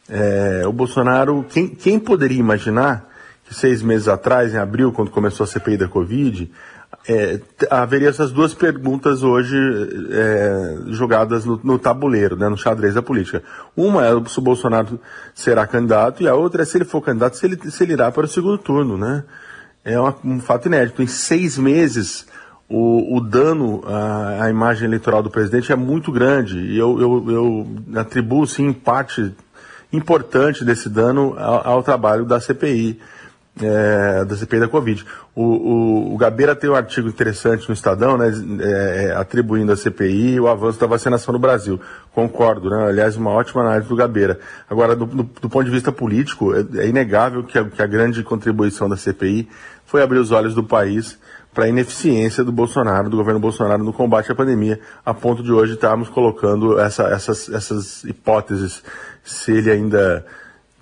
É, 0.10 0.64
o 0.66 0.74
Bolsonaro, 0.74 1.46
quem, 1.50 1.70
quem 1.70 2.00
poderia 2.00 2.40
imaginar 2.40 3.08
que 3.46 3.54
seis 3.54 3.82
meses 3.82 4.08
atrás, 4.08 4.54
em 4.54 4.58
abril, 4.58 4.92
quando 4.92 5.12
começou 5.12 5.44
a 5.44 5.48
CPI 5.48 5.78
da 5.78 5.88
Covid, 5.88 6.52
é, 7.08 7.40
haveria 7.70 8.10
essas 8.10 8.32
duas 8.32 8.54
perguntas 8.54 9.24
hoje 9.24 9.58
é, 10.12 10.78
jogadas 10.88 11.46
no, 11.46 11.60
no, 11.64 11.78
tabuleiro, 11.78 12.36
né, 12.36 12.48
no 12.48 12.58
xadrez 12.58 12.94
da 12.94 13.02
política. 13.02 13.44
Uma 13.76 14.06
é 14.06 14.12
se 14.28 14.40
o 14.40 14.42
Bolsonaro 14.42 15.00
será 15.34 15.68
candidato 15.68 16.24
e 16.24 16.28
a 16.28 16.36
outra 16.36 16.64
é 16.64 16.66
se 16.66 16.78
ele 16.78 16.86
for 16.86 17.02
candidato, 17.02 17.36
se 17.36 17.46
ele, 17.46 17.60
se 17.72 17.84
ele 17.84 17.94
irá 17.94 18.12
para 18.12 18.26
o 18.26 18.28
segundo 18.28 18.58
turno. 18.58 18.98
Né? 18.98 19.24
É 19.84 20.00
uma, 20.00 20.16
um 20.24 20.40
fato 20.40 20.68
inédito. 20.68 21.02
Em 21.02 21.08
seis 21.08 21.58
meses, 21.58 22.26
o, 22.70 23.18
o, 23.18 23.22
dano 23.22 23.84
à, 23.86 24.46
à, 24.46 24.50
imagem 24.50 24.88
eleitoral 24.88 25.22
do 25.22 25.30
presidente 25.30 25.72
é 25.72 25.76
muito 25.76 26.12
grande. 26.12 26.58
E 26.58 26.78
eu, 26.78 27.00
eu, 27.00 27.32
eu 27.32 28.00
atribuo, 28.00 28.48
sim, 28.48 28.72
parte 28.72 29.34
importante 29.92 30.64
desse 30.64 30.90
dano 30.90 31.36
ao, 31.38 31.68
ao 31.68 31.84
trabalho 31.84 32.26
da 32.26 32.40
CPI, 32.40 33.00
é, 33.62 34.26
da 34.26 34.36
CPI 34.36 34.62
da 34.62 34.68
Covid. 34.68 35.06
O, 35.36 35.44
o, 35.44 36.14
o, 36.14 36.18
Gabeira 36.18 36.56
tem 36.56 36.70
um 36.70 36.76
artigo 36.76 37.08
interessante 37.08 37.68
no 37.68 37.74
Estadão, 37.74 38.18
né, 38.18 38.32
é, 38.62 39.14
atribuindo 39.16 39.72
à 39.72 39.76
CPI 39.76 40.40
o 40.40 40.48
avanço 40.48 40.80
da 40.80 40.88
vacinação 40.88 41.34
no 41.34 41.40
Brasil. 41.40 41.80
Concordo, 42.14 42.70
né? 42.70 42.88
Aliás, 42.88 43.16
uma 43.16 43.32
ótima 43.32 43.62
análise 43.62 43.88
do 43.88 43.96
Gabeira. 43.96 44.40
Agora, 44.70 44.96
do, 44.96 45.06
do, 45.06 45.24
do 45.24 45.50
ponto 45.50 45.66
de 45.66 45.72
vista 45.72 45.92
político, 45.92 46.54
é, 46.56 46.66
é 46.78 46.88
inegável 46.88 47.44
que 47.44 47.58
a, 47.58 47.66
que 47.66 47.82
a 47.82 47.88
grande 47.88 48.24
contribuição 48.24 48.90
da 48.90 48.98
CPI 48.98 49.48
foi 49.86 50.02
abrir 50.02 50.20
os 50.20 50.32
olhos 50.32 50.56
do 50.56 50.64
país 50.64 51.20
para 51.54 51.66
a 51.66 51.70
ineficiência 51.70 52.44
do 52.44 52.52
Bolsonaro, 52.52 53.10
do 53.10 53.18
governo 53.18 53.40
Bolsonaro 53.40 53.84
no 53.84 53.94
combate 53.94 54.32
à 54.32 54.36
pandemia, 54.36 54.80
a 55.06 55.14
ponto 55.14 55.44
de 55.44 55.52
hoje 55.52 55.74
estarmos 55.74 56.10
colocando 56.10 56.80
essa, 56.80 57.04
essas, 57.04 57.48
essas 57.50 58.04
hipóteses, 58.04 58.84
se 59.24 59.52
ele 59.52 59.70
ainda 59.70 60.26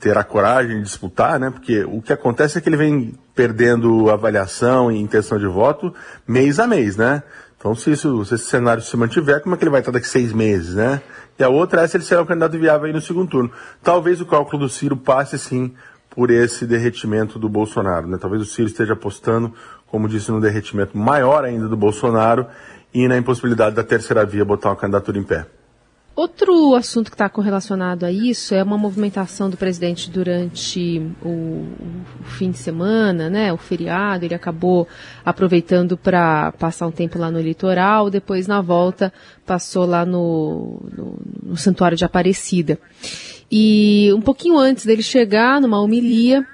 terá 0.01 0.23
coragem 0.23 0.77
de 0.77 0.83
disputar, 0.83 1.39
né? 1.39 1.49
Porque 1.49 1.85
o 1.85 2.01
que 2.01 2.11
acontece 2.11 2.57
é 2.57 2.61
que 2.61 2.67
ele 2.67 2.75
vem 2.75 3.13
perdendo 3.33 4.09
avaliação 4.09 4.91
e 4.91 4.99
intenção 4.99 5.37
de 5.37 5.47
voto 5.47 5.93
mês 6.27 6.59
a 6.59 6.67
mês, 6.67 6.97
né? 6.97 7.23
Então, 7.57 7.75
se, 7.75 7.91
isso, 7.91 8.25
se 8.25 8.35
esse 8.35 8.45
cenário 8.45 8.81
se 8.81 8.97
mantiver, 8.97 9.39
como 9.41 9.53
é 9.53 9.57
que 9.57 9.63
ele 9.63 9.71
vai 9.71 9.81
estar 9.81 9.91
daqui 9.91 10.07
seis 10.07 10.33
meses, 10.33 10.75
né? 10.75 11.01
E 11.37 11.43
a 11.43 11.49
outra 11.49 11.83
é 11.83 11.87
se 11.87 11.95
ele 11.95 12.03
será 12.03 12.23
um 12.23 12.25
candidato 12.25 12.57
viável 12.57 12.87
aí 12.87 12.93
no 12.93 13.01
segundo 13.01 13.29
turno. 13.29 13.51
Talvez 13.83 14.19
o 14.19 14.25
cálculo 14.25 14.63
do 14.63 14.69
Ciro 14.69 14.97
passe, 14.97 15.37
sim, 15.37 15.73
por 16.09 16.29
esse 16.29 16.65
derretimento 16.65 17.39
do 17.39 17.47
Bolsonaro, 17.47 18.07
né? 18.07 18.17
Talvez 18.19 18.41
o 18.41 18.45
Ciro 18.45 18.67
esteja 18.67 18.93
apostando 18.93 19.53
como 19.91 20.07
disse, 20.07 20.31
no 20.31 20.39
derretimento 20.39 20.97
maior 20.97 21.43
ainda 21.43 21.67
do 21.67 21.75
Bolsonaro 21.75 22.47
e 22.93 23.07
na 23.09 23.17
impossibilidade 23.17 23.75
da 23.75 23.83
terceira 23.83 24.25
via 24.25 24.45
botar 24.45 24.69
uma 24.69 24.75
candidatura 24.77 25.19
em 25.19 25.23
pé. 25.23 25.45
Outro 26.13 26.75
assunto 26.75 27.09
que 27.09 27.15
está 27.15 27.29
correlacionado 27.29 28.05
a 28.05 28.11
isso 28.11 28.53
é 28.53 28.61
uma 28.61 28.77
movimentação 28.77 29.49
do 29.49 29.55
presidente 29.55 30.09
durante 30.09 31.01
o, 31.23 31.29
o, 31.29 32.23
fim 32.23 32.51
de 32.51 32.57
semana, 32.57 33.29
né, 33.29 33.53
o 33.53 33.57
feriado. 33.57 34.25
Ele 34.25 34.35
acabou 34.35 34.87
aproveitando 35.23 35.95
para 35.95 36.51
passar 36.53 36.85
um 36.85 36.91
tempo 36.91 37.17
lá 37.17 37.31
no 37.31 37.39
litoral, 37.39 38.09
depois 38.09 38.45
na 38.45 38.59
volta 38.59 39.11
passou 39.45 39.85
lá 39.85 40.05
no, 40.05 40.81
no, 40.95 41.17
no 41.43 41.57
Santuário 41.57 41.97
de 41.97 42.03
Aparecida. 42.03 42.77
E 43.49 44.11
um 44.13 44.21
pouquinho 44.21 44.57
antes 44.57 44.85
dele 44.85 45.01
chegar, 45.01 45.61
numa 45.61 45.81
homilia, 45.81 46.45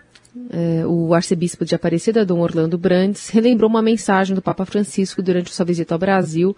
é, 0.52 0.86
o 0.86 1.16
arcebispo 1.16 1.66
de 1.66 1.74
Aparecida, 1.74 2.24
Dom 2.24 2.40
Orlando 2.40 2.78
Brandes, 2.78 3.30
relembrou 3.30 3.70
uma 3.70 3.82
mensagem 3.82 4.36
do 4.36 4.42
Papa 4.42 4.66
Francisco 4.66 5.22
durante 5.24 5.54
sua 5.54 5.66
visita 5.66 5.96
ao 5.96 6.00
Brasil 6.00 6.56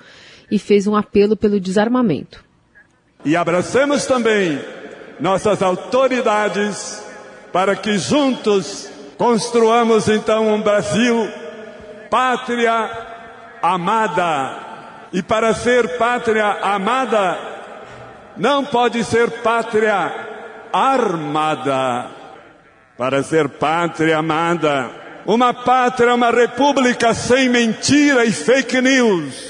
e 0.51 0.60
fez 0.60 0.86
um 0.86 0.98
apelo 0.98 1.38
pelo 1.38 1.60
desarmamento. 1.62 2.49
E 3.25 3.35
abracemos 3.35 4.05
também 4.05 4.59
nossas 5.19 5.61
autoridades 5.61 7.03
para 7.51 7.75
que 7.75 7.97
juntos 7.97 8.89
construamos 9.17 10.07
então 10.07 10.47
um 10.53 10.61
Brasil 10.61 11.29
pátria 12.09 12.89
amada. 13.61 14.67
E 15.11 15.21
para 15.21 15.53
ser 15.53 15.97
pátria 15.97 16.45
amada, 16.61 17.38
não 18.38 18.63
pode 18.63 19.03
ser 19.03 19.29
pátria 19.41 20.13
armada 20.71 22.19
para 22.99 23.23
ser 23.23 23.47
pátria 23.47 24.17
amada. 24.17 24.89
Uma 25.25 25.53
pátria, 25.53 26.13
uma 26.13 26.31
república 26.31 27.13
sem 27.13 27.47
mentira 27.47 28.25
e 28.25 28.31
fake 28.33 28.81
news. 28.81 29.49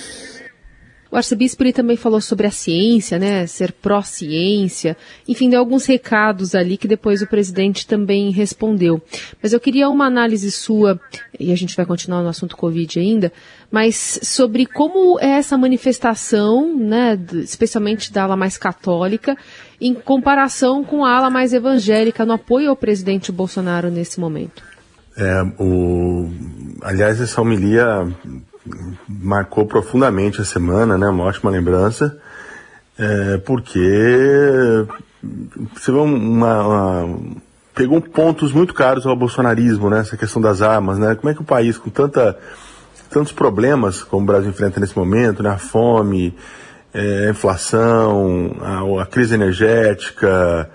O 1.12 1.16
arcebispo 1.16 1.64
ele 1.64 1.74
também 1.74 1.98
falou 1.98 2.22
sobre 2.22 2.46
a 2.46 2.52
ciência, 2.52 3.18
né, 3.18 3.48
ser 3.48 3.72
pró-ciência, 3.72 4.96
enfim, 5.28 5.50
deu 5.50 5.60
alguns 5.60 5.86
recados 5.86 6.54
ali 6.54 6.78
que 6.78 6.88
depois 6.88 7.22
o 7.22 7.28
presidente 7.28 7.88
também 7.88 8.30
respondeu. 8.30 9.02
Mas 9.42 9.52
eu 9.52 9.60
queria 9.60 9.90
uma 9.90 10.06
análise 10.06 10.52
sua, 10.52 11.00
e 11.40 11.52
a 11.52 11.56
gente 11.56 11.76
vai 11.76 11.86
continuar 11.86 12.22
no 12.22 12.30
assunto 12.30 12.56
Covid 12.56 13.00
ainda, 13.00 13.34
mas 13.72 14.20
sobre 14.22 14.68
como 14.68 15.20
é 15.20 15.30
essa 15.30 15.58
manifestação, 15.58 16.78
né, 16.78 17.20
especialmente 17.34 18.14
da 18.14 18.24
ala 18.24 18.38
mais 18.38 18.58
católica, 18.58 19.36
em 19.82 19.96
comparação 19.96 20.84
com 20.84 21.04
a 21.04 21.16
ala 21.16 21.30
mais 21.30 21.54
evangélica 21.54 22.26
no 22.26 22.34
apoio 22.34 22.70
ao 22.70 22.76
presidente 22.76 23.32
Bolsonaro 23.32 23.90
nesse 23.90 24.20
momento. 24.20 24.64
É, 25.18 25.42
o, 25.60 26.30
aliás, 26.82 27.20
essa 27.20 27.42
homilia 27.42 28.08
marcou 29.08 29.66
profundamente 29.66 30.42
a 30.42 30.46
semana, 30.46 30.98
né? 30.98 31.08
Uma 31.08 31.26
ótima 31.26 31.50
lembrança, 31.50 32.18
é, 32.98 33.38
porque 33.40 34.86
você 35.74 35.92
vê 35.92 35.98
uma, 35.98 36.64
uma, 36.64 37.20
pegou 37.74 38.02
pontos 38.02 38.52
muito 38.52 38.74
caros 38.74 39.06
ao 39.06 39.16
bolsonarismo, 39.16 39.90
né? 39.90 40.00
Essa 40.00 40.18
questão 40.18 40.42
das 40.42 40.62
armas, 40.62 40.98
né? 40.98 41.16
Como 41.16 41.30
é 41.30 41.34
que 41.34 41.42
o 41.42 41.46
país 41.46 41.78
com 41.78 41.90
tanta 41.90 42.38
tantos 43.10 43.32
problemas 43.32 44.04
como 44.04 44.22
o 44.22 44.26
Brasil 44.26 44.50
enfrenta 44.50 44.80
nesse 44.80 44.98
momento, 44.98 45.42
né? 45.42 45.50
A 45.50 45.58
fome, 45.58 46.36
é, 46.94 47.28
a 47.28 47.30
inflação, 47.32 48.56
a, 48.62 49.04
a 49.04 49.06
crise 49.06 49.34
energética, 49.34 50.70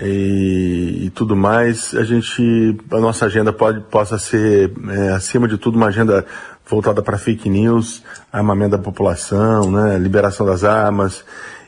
e, 0.00 1.06
e, 1.06 1.10
tudo 1.10 1.34
mais, 1.34 1.92
a 1.94 2.04
gente, 2.04 2.76
a 2.92 3.00
nossa 3.00 3.26
agenda 3.26 3.52
pode, 3.52 3.80
possa 3.80 4.16
ser, 4.16 4.72
é, 4.90 5.08
acima 5.08 5.48
de 5.48 5.58
tudo, 5.58 5.76
uma 5.76 5.88
agenda 5.88 6.24
voltada 6.68 7.02
para 7.02 7.18
fake 7.18 7.48
news, 7.48 8.02
armamento 8.32 8.72
da 8.72 8.78
população, 8.78 9.70
né, 9.70 9.98
liberação 9.98 10.46
das 10.46 10.64
armas. 10.64 11.24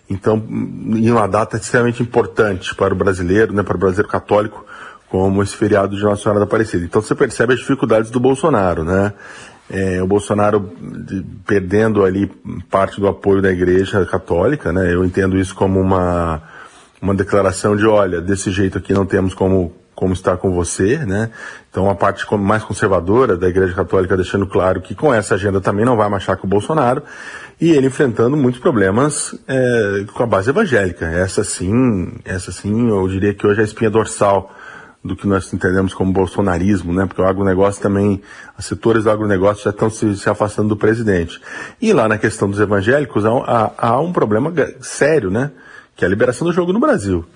Então, 0.08 0.36
em 0.48 1.10
uma 1.10 1.26
data 1.26 1.56
extremamente 1.56 2.02
importante 2.02 2.74
para 2.74 2.92
o 2.92 2.96
brasileiro, 2.96 3.52
né, 3.52 3.62
para 3.62 3.76
o 3.76 3.80
brasileiro 3.80 4.08
católico, 4.08 4.66
como 5.08 5.42
esse 5.42 5.56
feriado 5.56 5.96
de 5.96 6.02
Nossa 6.02 6.22
Senhora 6.22 6.38
da 6.38 6.44
Aparecida. 6.44 6.84
Então 6.84 7.02
você 7.02 7.14
percebe 7.14 7.54
as 7.54 7.60
dificuldades 7.60 8.10
do 8.10 8.20
Bolsonaro, 8.20 8.84
né? 8.84 9.12
É, 9.68 10.02
o 10.02 10.06
Bolsonaro 10.06 10.72
de, 10.80 11.24
perdendo 11.46 12.04
ali 12.04 12.26
parte 12.70 13.00
do 13.00 13.08
apoio 13.08 13.42
da 13.42 13.50
Igreja 13.50 14.04
Católica, 14.04 14.72
né? 14.72 14.92
Eu 14.92 15.04
entendo 15.04 15.36
isso 15.36 15.54
como 15.54 15.80
uma 15.80 16.42
uma 17.00 17.14
declaração 17.14 17.74
de, 17.74 17.86
olha, 17.86 18.20
desse 18.20 18.50
jeito 18.50 18.78
aqui 18.78 18.92
não 18.92 19.06
temos 19.06 19.32
como, 19.32 19.72
como 20.00 20.14
estar 20.14 20.38
com 20.38 20.50
você, 20.50 20.96
né? 21.04 21.30
Então 21.70 21.90
a 21.90 21.94
parte 21.94 22.24
mais 22.38 22.64
conservadora 22.64 23.36
da 23.36 23.46
Igreja 23.46 23.74
Católica 23.74 24.16
deixando 24.16 24.46
claro 24.46 24.80
que 24.80 24.94
com 24.94 25.12
essa 25.12 25.34
agenda 25.34 25.60
também 25.60 25.84
não 25.84 25.94
vai 25.94 26.08
marchar 26.08 26.38
com 26.38 26.46
o 26.46 26.50
Bolsonaro 26.50 27.02
e 27.60 27.70
ele 27.70 27.88
enfrentando 27.88 28.34
muitos 28.34 28.62
problemas 28.62 29.38
é, 29.46 30.06
com 30.14 30.22
a 30.22 30.26
base 30.26 30.48
evangélica. 30.48 31.04
Essa 31.04 31.44
sim, 31.44 32.14
essa 32.24 32.50
sim, 32.50 32.88
eu 32.88 33.06
diria 33.08 33.34
que 33.34 33.46
hoje 33.46 33.60
é 33.60 33.62
a 33.62 33.66
espinha 33.66 33.90
dorsal 33.90 34.50
do 35.04 35.14
que 35.14 35.26
nós 35.26 35.52
entendemos 35.52 35.92
como 35.92 36.10
bolsonarismo, 36.10 36.94
né? 36.94 37.04
Porque 37.04 37.20
o 37.20 37.26
agronegócio 37.26 37.82
também, 37.82 38.22
os 38.58 38.64
setores 38.64 39.04
do 39.04 39.10
agronegócio 39.10 39.64
já 39.64 39.70
estão 39.70 39.90
se, 39.90 40.16
se 40.16 40.30
afastando 40.30 40.70
do 40.70 40.76
presidente. 40.78 41.38
E 41.80 41.92
lá 41.92 42.08
na 42.08 42.16
questão 42.16 42.48
dos 42.48 42.58
evangélicos 42.58 43.26
há, 43.26 43.30
há, 43.30 43.72
há 43.76 44.00
um 44.00 44.14
problema 44.14 44.50
sério, 44.80 45.30
né? 45.30 45.50
que 46.00 46.04
é 46.04 46.06
a 46.06 46.10
liberação 46.10 46.46
do 46.46 46.52
jogo 46.54 46.72
no 46.72 46.80
Brasil. 46.80 47.26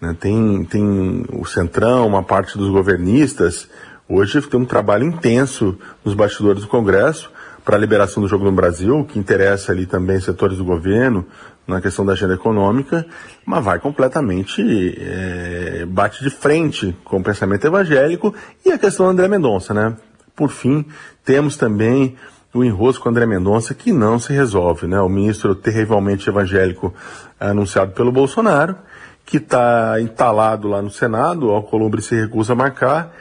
Né? 0.00 0.16
Tem, 0.18 0.64
tem 0.64 1.24
o 1.32 1.44
Centrão, 1.44 2.06
uma 2.06 2.22
parte 2.22 2.56
dos 2.58 2.68
governistas, 2.68 3.68
hoje 4.08 4.40
tem 4.42 4.60
um 4.60 4.64
trabalho 4.64 5.04
intenso 5.04 5.78
nos 6.04 6.14
bastidores 6.14 6.62
do 6.62 6.68
Congresso 6.68 7.30
para 7.64 7.76
a 7.76 7.78
liberação 7.78 8.22
do 8.22 8.28
jogo 8.28 8.44
no 8.44 8.52
Brasil, 8.52 9.04
que 9.08 9.18
interessa 9.18 9.72
ali 9.72 9.86
também 9.86 10.20
setores 10.20 10.58
do 10.58 10.64
governo, 10.64 11.26
na 11.66 11.80
questão 11.80 12.04
da 12.04 12.12
agenda 12.12 12.34
econômica, 12.34 13.06
mas 13.44 13.64
vai 13.64 13.78
completamente, 13.78 14.62
é, 15.00 15.86
bate 15.86 16.22
de 16.22 16.28
frente 16.28 16.94
com 17.04 17.18
o 17.18 17.22
pensamento 17.22 17.66
evangélico 17.66 18.34
e 18.64 18.70
a 18.70 18.78
questão 18.78 19.06
do 19.06 19.12
André 19.12 19.28
Mendonça, 19.28 19.72
né? 19.72 19.96
Por 20.36 20.50
fim, 20.50 20.84
temos 21.24 21.56
também 21.56 22.16
o 22.52 22.62
enrosco 22.62 23.04
com 23.04 23.08
André 23.08 23.24
Mendonça 23.24 23.74
que 23.74 23.92
não 23.92 24.18
se 24.18 24.32
resolve, 24.32 24.86
né? 24.86 25.00
O 25.00 25.08
ministro 25.08 25.54
terrivelmente 25.54 26.28
evangélico 26.28 26.92
anunciado 27.40 27.92
pelo 27.92 28.12
Bolsonaro, 28.12 28.76
que 29.24 29.38
está 29.38 30.00
entalado 30.00 30.68
lá 30.68 30.82
no 30.82 30.90
Senado, 30.90 31.48
o 31.48 31.50
Alcolumbre 31.50 32.02
se 32.02 32.14
recusa 32.14 32.52
a 32.52 32.56
marcar, 32.56 33.12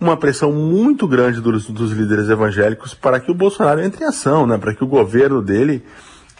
uma 0.00 0.16
pressão 0.16 0.50
muito 0.50 1.06
grande 1.06 1.40
dos, 1.40 1.68
dos, 1.68 1.92
líderes 1.92 2.30
evangélicos 2.30 2.94
para 2.94 3.20
que 3.20 3.30
o 3.30 3.34
Bolsonaro 3.34 3.82
entre 3.82 4.02
em 4.02 4.06
ação, 4.06 4.46
né? 4.46 4.56
Para 4.56 4.74
que 4.74 4.82
o 4.82 4.86
governo 4.86 5.42
dele 5.42 5.84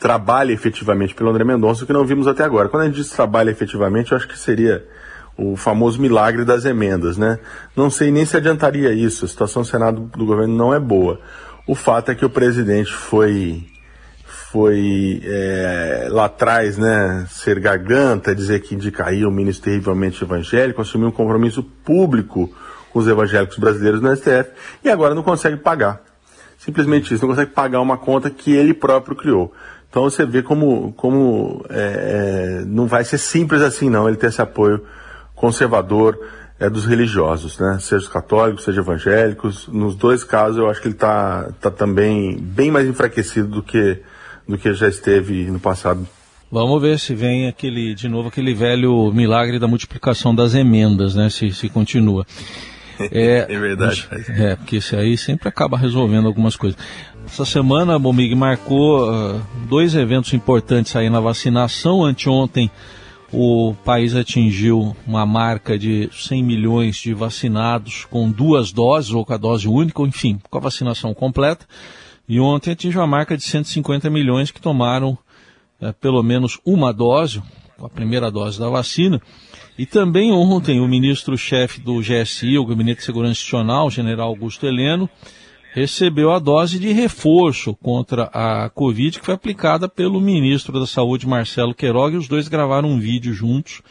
trabalhe 0.00 0.55
efetivamente 0.55 1.15
pelo 1.15 1.29
André 1.29 1.45
Mendonça, 1.45 1.85
que 1.85 1.93
não 1.93 2.07
vimos 2.07 2.27
até 2.27 2.43
agora. 2.43 2.71
Quando 2.71 2.85
a 2.85 2.87
gente 2.87 2.97
diz 2.97 3.11
trabalha 3.11 3.50
efetivamente, 3.50 4.12
eu 4.12 4.17
acho 4.17 4.27
que 4.27 4.39
seria 4.39 4.83
o 5.37 5.57
famoso 5.57 6.00
milagre 6.00 6.43
das 6.45 6.65
emendas, 6.65 7.19
né? 7.19 7.39
Não 7.77 7.91
sei 7.91 8.11
nem 8.11 8.25
se 8.25 8.37
adiantaria 8.37 8.93
isso. 8.93 9.27
A 9.27 9.29
situação 9.29 9.61
do 9.61 9.69
Senado 9.69 10.00
do 10.17 10.25
governo 10.25 10.57
não 10.57 10.73
é 10.73 10.81
boa. 10.81 11.21
O 11.67 11.75
fato 11.75 12.11
é 12.11 12.15
que 12.15 12.25
o 12.25 12.31
presidente 12.31 12.93
foi 12.93 13.67
foi 14.50 15.21
é, 15.25 16.09
lá 16.11 16.25
atrás, 16.25 16.76
né, 16.76 17.26
ser 17.30 17.61
garganta, 17.61 18.35
dizer 18.35 18.61
que 18.61 18.75
indicaria 18.75 19.28
um 19.28 19.30
ministro 19.30 19.66
terrivelmente 19.66 20.23
evangélico, 20.25 20.80
assumiu 20.80 21.09
um 21.09 21.12
compromisso 21.12 21.62
público 21.62 22.52
com 22.92 22.99
os 22.99 23.07
evangélicos 23.07 23.59
brasileiros 23.59 24.00
no 24.00 24.14
STF 24.14 24.50
e 24.83 24.88
agora 24.88 25.14
não 25.14 25.23
consegue 25.23 25.57
pagar. 25.57 26.02
simplesmente 26.59 27.14
isso, 27.14 27.23
não 27.23 27.30
consegue 27.30 27.52
pagar 27.52 27.80
uma 27.80 27.97
conta 27.97 28.28
que 28.28 28.52
ele 28.52 28.75
próprio 28.75 29.16
criou. 29.16 29.52
Então 29.88 30.02
você 30.04 30.25
vê 30.26 30.42
como, 30.42 30.92
como 30.92 31.64
é, 31.69 32.61
é, 32.61 32.64
não 32.64 32.87
vai 32.87 33.04
ser 33.04 33.19
simples 33.19 33.62
assim 33.62 33.88
não, 33.88 34.09
ele 34.09 34.16
ter 34.16 34.28
esse 34.28 34.42
apoio 34.42 34.85
conservador 35.35 36.19
é, 36.61 36.69
dos 36.69 36.85
religiosos, 36.85 37.59
né? 37.59 37.78
Seja 37.80 38.09
católicos, 38.09 38.64
seja 38.64 38.83
evangélicos. 38.83 39.66
Nos 39.69 39.97
dois 39.97 40.23
casos 40.23 40.59
eu 40.59 40.69
acho 40.69 40.80
que 40.80 40.88
ele 40.88 40.95
está 40.95 41.50
tá 41.61 41.71
também 41.71 42.37
bem 42.38 42.71
mais 42.71 42.87
enfraquecido 42.87 43.49
do 43.49 43.62
que, 43.62 44.02
do 44.50 44.59
que 44.59 44.75
já 44.75 44.88
esteve 44.88 45.50
no 45.50 45.61
passado. 45.61 46.07
Vamos 46.52 46.83
ver 46.83 46.99
se 46.99 47.14
vem 47.14 47.47
aquele, 47.47 47.95
de 47.95 48.09
novo, 48.09 48.28
aquele 48.28 48.52
velho 48.52 49.12
milagre 49.12 49.59
da 49.59 49.69
multiplicação 49.69 50.35
das 50.35 50.54
emendas, 50.54 51.14
né? 51.14 51.30
Se, 51.30 51.52
se 51.52 51.69
continua. 51.69 52.26
É, 53.11 53.47
é 53.49 53.59
verdade. 53.59 54.07
É, 54.28 54.57
porque 54.57 54.76
esse 54.76 54.95
aí 54.95 55.16
sempre 55.16 55.49
acaba 55.49 55.78
resolvendo 55.78 56.26
algumas 56.26 56.54
coisas. 56.54 56.78
Essa 57.25 57.47
semana, 57.47 57.95
a 57.95 57.99
Bomig 57.99 58.35
marcou 58.35 59.09
uh, 59.09 59.40
dois 59.66 59.95
eventos 59.95 60.35
importantes 60.35 60.95
aí 60.95 61.09
na 61.09 61.19
vacinação. 61.19 62.04
Anteontem, 62.04 62.71
o 63.33 63.75
país 63.87 64.14
atingiu 64.14 64.95
uma 65.07 65.25
marca 65.25 65.78
de 65.78 66.11
100 66.12 66.42
milhões 66.42 66.97
de 66.97 67.14
vacinados 67.14 68.04
com 68.04 68.30
duas 68.30 68.71
doses, 68.71 69.12
ou 69.12 69.25
com 69.25 69.33
a 69.33 69.38
dose 69.38 69.66
única, 69.66 70.02
enfim, 70.02 70.38
com 70.50 70.59
a 70.59 70.61
vacinação 70.61 71.14
completa. 71.14 71.64
E 72.31 72.39
ontem 72.39 72.71
atingiu 72.71 73.03
a 73.03 73.09
marca 73.09 73.37
de 73.37 73.43
150 73.43 74.09
milhões 74.09 74.53
que 74.53 74.61
tomaram 74.61 75.19
uh, 75.81 75.93
pelo 75.95 76.23
menos 76.23 76.61
uma 76.65 76.93
dose, 76.93 77.43
a 77.77 77.89
primeira 77.89 78.31
dose 78.31 78.57
da 78.57 78.69
vacina. 78.69 79.21
E 79.77 79.85
também 79.85 80.31
ontem 80.31 80.79
o 80.79 80.87
ministro-chefe 80.87 81.81
do 81.81 81.99
GSI, 81.99 82.57
o 82.57 82.65
Gabinete 82.65 82.99
de 82.99 83.05
Segurança 83.05 83.33
Institucional, 83.33 83.89
o 83.89 83.91
general 83.91 84.29
Augusto 84.29 84.65
Heleno, 84.65 85.11
recebeu 85.75 86.31
a 86.31 86.39
dose 86.39 86.79
de 86.79 86.93
reforço 86.93 87.75
contra 87.75 88.31
a 88.33 88.71
Covid 88.71 89.19
que 89.19 89.27
foi 89.27 89.35
aplicada 89.35 89.89
pelo 89.89 90.21
ministro 90.21 90.79
da 90.79 90.87
Saúde, 90.87 91.27
Marcelo 91.27 91.75
Queiroga, 91.75 92.15
e 92.15 92.19
os 92.19 92.29
dois 92.29 92.47
gravaram 92.47 92.91
um 92.91 93.01
vídeo 93.01 93.35
juntos 93.35 93.83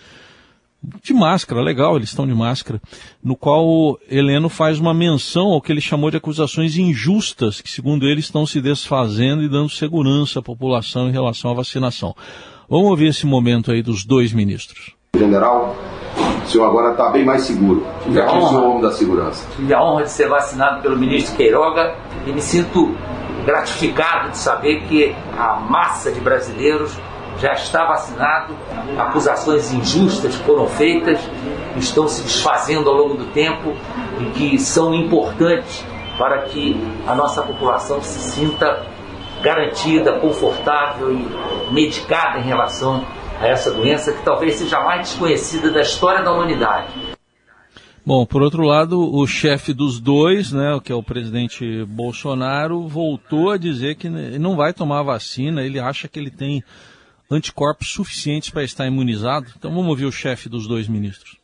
de 0.81 1.13
máscara, 1.13 1.61
legal, 1.61 1.97
eles 1.97 2.09
estão 2.09 2.25
de 2.25 2.33
máscara, 2.33 2.81
no 3.23 3.35
qual 3.35 3.97
Heleno 4.09 4.47
faz 4.47 4.79
uma 4.79 4.93
menção 4.93 5.47
ao 5.47 5.61
que 5.61 5.71
ele 5.71 5.81
chamou 5.81 6.09
de 6.09 6.17
acusações 6.17 6.77
injustas, 6.77 7.59
que 7.61 7.69
segundo 7.69 8.05
ele 8.05 8.21
estão 8.21 8.45
se 8.45 8.61
desfazendo 8.61 9.43
e 9.43 9.49
dando 9.49 9.69
segurança 9.69 10.39
à 10.39 10.41
população 10.41 11.09
em 11.09 11.11
relação 11.11 11.51
à 11.51 11.53
vacinação. 11.53 12.15
Vamos 12.69 12.89
ouvir 12.89 13.07
esse 13.07 13.25
momento 13.25 13.71
aí 13.71 13.81
dos 13.81 14.05
dois 14.05 14.31
ministros. 14.31 14.93
General, 15.17 15.75
o 16.45 16.47
senhor 16.47 16.65
agora 16.65 16.91
está 16.91 17.09
bem 17.09 17.25
mais 17.25 17.41
seguro. 17.41 17.85
Já 18.11 18.25
que 18.25 18.37
o 18.37 18.47
senhor 18.47 18.63
é 18.63 18.65
o 18.65 18.69
homem 18.69 18.81
da 18.81 18.91
segurança. 18.91 19.47
Tive 19.55 19.73
a 19.73 19.83
honra 19.83 20.03
de 20.03 20.11
ser 20.11 20.29
vacinado 20.29 20.81
pelo 20.81 20.97
ministro 20.97 21.35
Queiroga 21.35 21.95
e 22.25 22.31
me 22.31 22.41
sinto 22.41 22.95
gratificado 23.45 24.29
de 24.31 24.37
saber 24.37 24.83
que 24.83 25.15
a 25.37 25.55
massa 25.55 26.11
de 26.11 26.19
brasileiros 26.19 26.95
já 27.41 27.53
está 27.53 27.85
vacinado, 27.85 28.55
acusações 28.97 29.71
injustas 29.71 30.35
foram 30.35 30.67
feitas, 30.67 31.19
estão 31.77 32.07
se 32.07 32.23
desfazendo 32.23 32.89
ao 32.89 32.95
longo 32.95 33.15
do 33.15 33.25
tempo 33.27 33.73
e 34.19 34.25
que 34.31 34.59
são 34.59 34.93
importantes 34.93 35.85
para 36.17 36.43
que 36.43 36.75
a 37.07 37.15
nossa 37.15 37.41
população 37.41 38.01
se 38.01 38.19
sinta 38.19 38.85
garantida, 39.41 40.19
confortável 40.19 41.13
e 41.13 41.73
medicada 41.73 42.39
em 42.39 42.43
relação 42.43 43.05
a 43.39 43.47
essa 43.47 43.71
doença 43.71 44.11
que 44.11 44.21
talvez 44.23 44.55
seja 44.55 44.81
mais 44.81 45.09
desconhecida 45.09 45.71
da 45.71 45.81
história 45.81 46.21
da 46.21 46.33
humanidade. 46.33 46.93
Bom, 48.05 48.25
por 48.25 48.41
outro 48.41 48.63
lado, 48.63 48.99
o 48.99 49.25
chefe 49.27 49.71
dos 49.71 49.99
dois, 49.99 50.51
né, 50.51 50.79
que 50.83 50.91
é 50.91 50.95
o 50.95 51.03
presidente 51.03 51.85
Bolsonaro, 51.85 52.87
voltou 52.87 53.51
a 53.51 53.57
dizer 53.57 53.95
que 53.95 54.09
não 54.09 54.55
vai 54.55 54.73
tomar 54.73 55.03
vacina, 55.03 55.61
ele 55.61 55.79
acha 55.79 56.07
que 56.07 56.19
ele 56.19 56.31
tem 56.31 56.63
anticorpos 57.29 57.89
suficientes 57.89 58.49
para 58.49 58.63
estar 58.63 58.87
imunizado. 58.87 59.47
Então 59.57 59.71
vamos 59.71 59.89
ouvir 59.89 60.05
o 60.05 60.11
chefe 60.11 60.49
dos 60.49 60.67
dois 60.67 60.87
ministros. 60.87 61.37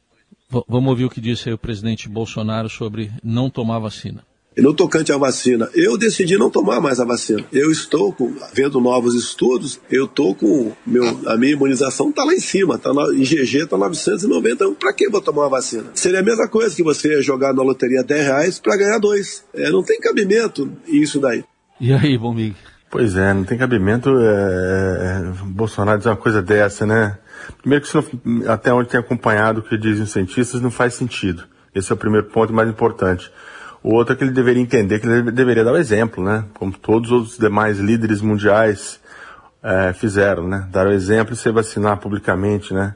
V 0.50 0.62
vamos 0.68 0.90
ouvir 0.90 1.06
o 1.06 1.10
que 1.10 1.22
disse 1.22 1.52
o 1.52 1.58
presidente 1.58 2.08
Bolsonaro 2.08 2.70
sobre 2.70 3.12
não 3.24 3.50
tomar 3.50 3.80
vacina. 3.80 4.24
No 4.58 4.74
tocante 4.74 5.12
à 5.12 5.18
vacina, 5.18 5.70
eu 5.74 5.98
decidi 5.98 6.38
não 6.38 6.50
tomar 6.50 6.80
mais 6.80 7.02
a 7.02 7.06
vacina. 7.06 7.44
Eu 7.52 7.70
estou 7.72 8.14
com, 8.14 8.34
vendo 8.54 8.80
novos 8.80 9.14
estudos, 9.14 9.82
eu 9.92 10.06
estou 10.06 10.34
com 10.34 10.72
meu, 10.88 11.04
a 11.28 11.36
minha 11.36 11.52
imunização 11.52 12.10
está 12.10 12.24
lá 12.24 12.34
em 12.34 12.40
cima, 12.40 12.78
tá 12.78 12.94
na, 12.94 13.04
em 13.14 13.24
GG 13.24 13.64
está 13.64 13.78
991. 13.78 14.76
Para 14.76 14.94
que 14.94 15.10
vou 15.10 15.22
tomar 15.22 15.44
uma 15.44 15.50
vacina? 15.50 15.92
Seria 15.94 16.22
a 16.22 16.24
mesma 16.24 16.48
coisa 16.48 16.74
que 16.74 16.84
você 16.84 17.22
jogar 17.22 17.54
na 17.54 17.62
loteria 17.62 18.02
10 18.02 18.26
reais 18.26 18.60
para 18.60 18.78
ganhar 18.78 18.98
dois. 18.98 19.44
É, 19.54 19.70
não 19.70 19.84
tem 19.84 20.00
cabimento 20.00 20.72
isso 20.88 21.20
daí. 21.20 21.44
E 21.82 21.92
aí, 21.92 22.18
Bomig? 22.18 22.56
Pois 22.90 23.16
é, 23.18 23.34
não 23.34 23.44
tem 23.44 23.58
cabimento 23.58 24.10
é, 24.20 24.24
é, 24.24 25.34
Bolsonaro 25.46 25.98
dizer 25.98 26.10
uma 26.10 26.16
coisa 26.16 26.42
dessa, 26.42 26.86
né? 26.86 27.18
Primeiro 27.60 27.84
que 27.84 27.94
não, 27.94 28.52
até 28.52 28.74
onde 28.74 28.90
tem 28.90 29.00
acompanhado 29.00 29.60
o 29.60 29.64
que 29.64 29.78
dizem 29.78 30.04
os 30.04 30.12
cientistas 30.12 30.62
não 30.62 30.72
faz 30.72 30.94
sentido. 30.94 31.44
Esse 31.74 31.92
é 31.92 31.96
o 31.96 31.98
primeiro 31.98 32.28
ponto 32.28 32.54
mais 32.54 32.70
importante. 32.70 33.30
O 33.84 33.94
outro 33.94 34.14
é 34.14 34.18
que 34.18 34.24
ele 34.24 34.32
deveria 34.32 34.62
entender 34.62 35.00
que 35.00 35.08
ele 35.08 35.32
deveria 35.32 35.64
dar 35.64 35.74
o 35.74 35.78
exemplo, 35.78 36.24
né? 36.24 36.46
Como 36.54 36.72
todos 36.72 37.12
os 37.12 37.38
demais 37.38 37.80
líderes 37.80 38.22
mundiais 38.22 39.00
é, 39.62 39.94
fizeram, 39.94 40.48
né? 40.48 40.68
Dar 40.72 40.88
o 40.88 40.92
exemplo 40.92 41.34
e 41.34 41.38
se 41.38 41.52
vacinar 41.52 41.98
publicamente, 41.98 42.74
né? 42.74 42.96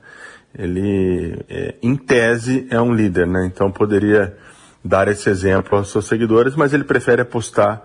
Ele, 0.57 1.45
é, 1.49 1.75
em 1.81 1.95
tese, 1.95 2.67
é 2.71 2.81
um 2.81 2.93
líder, 2.93 3.27
né? 3.27 3.45
Então 3.45 3.71
poderia 3.71 4.35
dar 4.83 5.07
esse 5.07 5.29
exemplo 5.29 5.77
aos 5.77 5.91
seus 5.91 6.07
seguidores, 6.07 6.55
mas 6.55 6.73
ele 6.73 6.83
prefere 6.83 7.21
apostar 7.21 7.83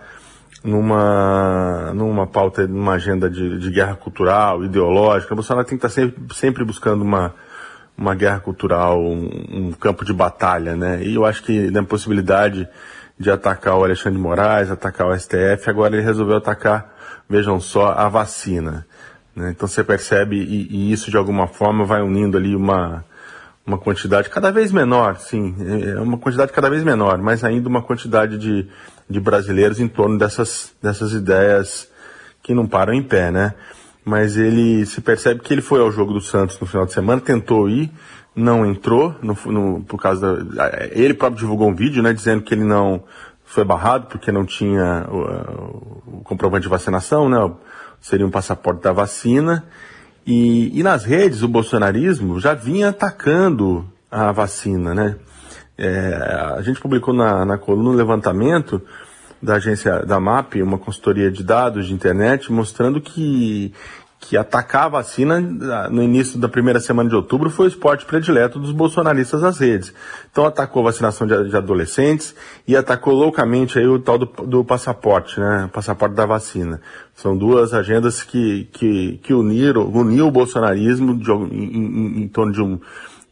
numa, 0.64 1.92
numa 1.92 2.26
pauta, 2.26 2.66
numa 2.66 2.94
agenda 2.94 3.28
de, 3.28 3.58
de 3.58 3.70
guerra 3.70 3.94
cultural, 3.96 4.64
ideológica. 4.64 5.34
O 5.34 5.36
Bolsonaro 5.36 5.66
tem 5.66 5.78
que 5.78 5.86
estar 5.86 5.94
sempre, 5.94 6.34
sempre 6.34 6.64
buscando 6.64 7.02
uma, 7.02 7.34
uma 7.96 8.14
guerra 8.14 8.40
cultural, 8.40 8.98
um, 8.98 9.68
um, 9.68 9.72
campo 9.72 10.06
de 10.06 10.12
batalha, 10.14 10.74
né? 10.74 11.04
E 11.04 11.14
eu 11.14 11.26
acho 11.26 11.42
que 11.42 11.70
na 11.70 11.84
possibilidade 11.84 12.66
de 13.18 13.30
atacar 13.30 13.76
o 13.76 13.84
Alexandre 13.84 14.16
de 14.16 14.22
Moraes, 14.22 14.70
atacar 14.70 15.06
o 15.06 15.16
STF, 15.16 15.68
agora 15.68 15.94
ele 15.94 16.02
resolveu 16.02 16.38
atacar, 16.38 16.94
vejam 17.28 17.60
só, 17.60 17.92
a 17.92 18.08
vacina. 18.08 18.86
Né? 19.36 19.50
Então 19.50 19.68
você 19.68 19.84
percebe, 19.84 20.36
e, 20.36 20.66
e, 20.70 20.92
isso 20.92 21.10
de 21.10 21.16
alguma 21.16 21.46
forma 21.46 21.84
vai 21.84 22.00
unindo 22.00 22.36
ali 22.36 22.56
uma, 22.56 23.04
uma 23.66 23.78
quantidade 23.78 24.30
cada 24.30 24.50
vez 24.50 24.72
menor, 24.72 25.18
sim, 25.18 25.54
é 25.94 26.00
uma 26.00 26.18
quantidade 26.18 26.52
cada 26.52 26.68
vez 26.68 26.82
menor, 26.82 27.18
mas 27.18 27.44
ainda 27.44 27.68
uma 27.68 27.82
quantidade 27.82 28.36
de, 28.36 28.68
de 29.08 29.20
brasileiros 29.20 29.80
em 29.80 29.88
torno 29.88 30.18
dessas, 30.18 30.72
dessas 30.82 31.12
ideias 31.12 31.88
que 32.42 32.54
não 32.54 32.66
param 32.66 32.92
em 32.92 33.02
pé, 33.02 33.30
né? 33.30 33.54
Mas 34.04 34.36
ele 34.36 34.84
se 34.84 35.00
percebe 35.00 35.40
que 35.40 35.52
ele 35.52 35.62
foi 35.62 35.80
ao 35.80 35.90
jogo 35.90 36.12
do 36.12 36.20
Santos 36.20 36.58
no 36.60 36.66
final 36.66 36.84
de 36.84 36.92
semana, 36.92 37.20
tentou 37.20 37.68
ir, 37.68 37.90
não 38.36 38.66
entrou, 38.66 39.14
no, 39.22 39.36
no, 39.46 39.82
por 39.84 39.98
causa 39.98 40.44
da, 40.44 40.70
ele 40.92 41.14
próprio 41.14 41.40
divulgou 41.40 41.68
um 41.68 41.74
vídeo, 41.74 42.02
né, 42.02 42.12
dizendo 42.12 42.42
que 42.42 42.52
ele 42.52 42.64
não 42.64 43.02
foi 43.44 43.64
barrado 43.64 44.06
porque 44.08 44.32
não 44.32 44.44
tinha 44.44 45.06
o, 45.08 46.18
o 46.18 46.20
comprovante 46.24 46.64
de 46.64 46.68
vacinação, 46.68 47.28
né, 47.28 47.38
seria 48.00 48.26
um 48.26 48.30
passaporte 48.30 48.82
da 48.82 48.92
vacina. 48.92 49.64
E, 50.26 50.78
e 50.78 50.82
nas 50.82 51.04
redes 51.04 51.42
o 51.42 51.48
bolsonarismo 51.48 52.40
já 52.40 52.54
vinha 52.54 52.88
atacando 52.88 53.86
a 54.10 54.32
vacina, 54.32 54.94
né? 54.94 55.16
É, 55.76 56.14
a 56.56 56.62
gente 56.62 56.80
publicou 56.80 57.12
na, 57.12 57.44
na 57.44 57.58
coluna 57.58 57.90
um 57.90 57.94
levantamento 57.94 58.80
da 59.42 59.56
agência 59.56 60.00
da 60.06 60.18
MAP, 60.18 60.62
uma 60.62 60.78
consultoria 60.78 61.30
de 61.30 61.42
dados 61.42 61.86
de 61.86 61.92
internet, 61.92 62.50
mostrando 62.50 63.00
que 63.00 63.72
que 64.28 64.36
atacar 64.36 64.84
a 64.84 64.88
vacina 64.88 65.38
no 65.90 66.02
início 66.02 66.38
da 66.38 66.48
primeira 66.48 66.80
semana 66.80 67.08
de 67.08 67.14
outubro 67.14 67.50
foi 67.50 67.66
o 67.66 67.68
esporte 67.68 68.06
predileto 68.06 68.58
dos 68.58 68.72
bolsonaristas 68.72 69.42
nas 69.42 69.58
redes. 69.58 69.92
Então 70.30 70.46
atacou 70.46 70.80
a 70.80 70.86
vacinação 70.86 71.26
de, 71.26 71.50
de 71.50 71.56
adolescentes 71.56 72.34
e 72.66 72.74
atacou 72.74 73.12
loucamente 73.12 73.78
aí 73.78 73.86
o 73.86 73.98
tal 73.98 74.18
do, 74.18 74.26
do, 74.26 74.64
passaporte, 74.64 75.38
né? 75.38 75.68
Passaporte 75.72 76.14
da 76.14 76.24
vacina. 76.24 76.80
São 77.14 77.36
duas 77.36 77.74
agendas 77.74 78.22
que, 78.22 78.64
que, 78.72 79.18
que 79.22 79.34
uniram, 79.34 79.86
uniu 79.86 80.28
o 80.28 80.32
bolsonarismo 80.32 81.18
de, 81.18 81.30
em, 81.30 81.76
em, 81.76 82.22
em 82.22 82.28
torno 82.28 82.52
de 82.52 82.62
um, 82.62 82.80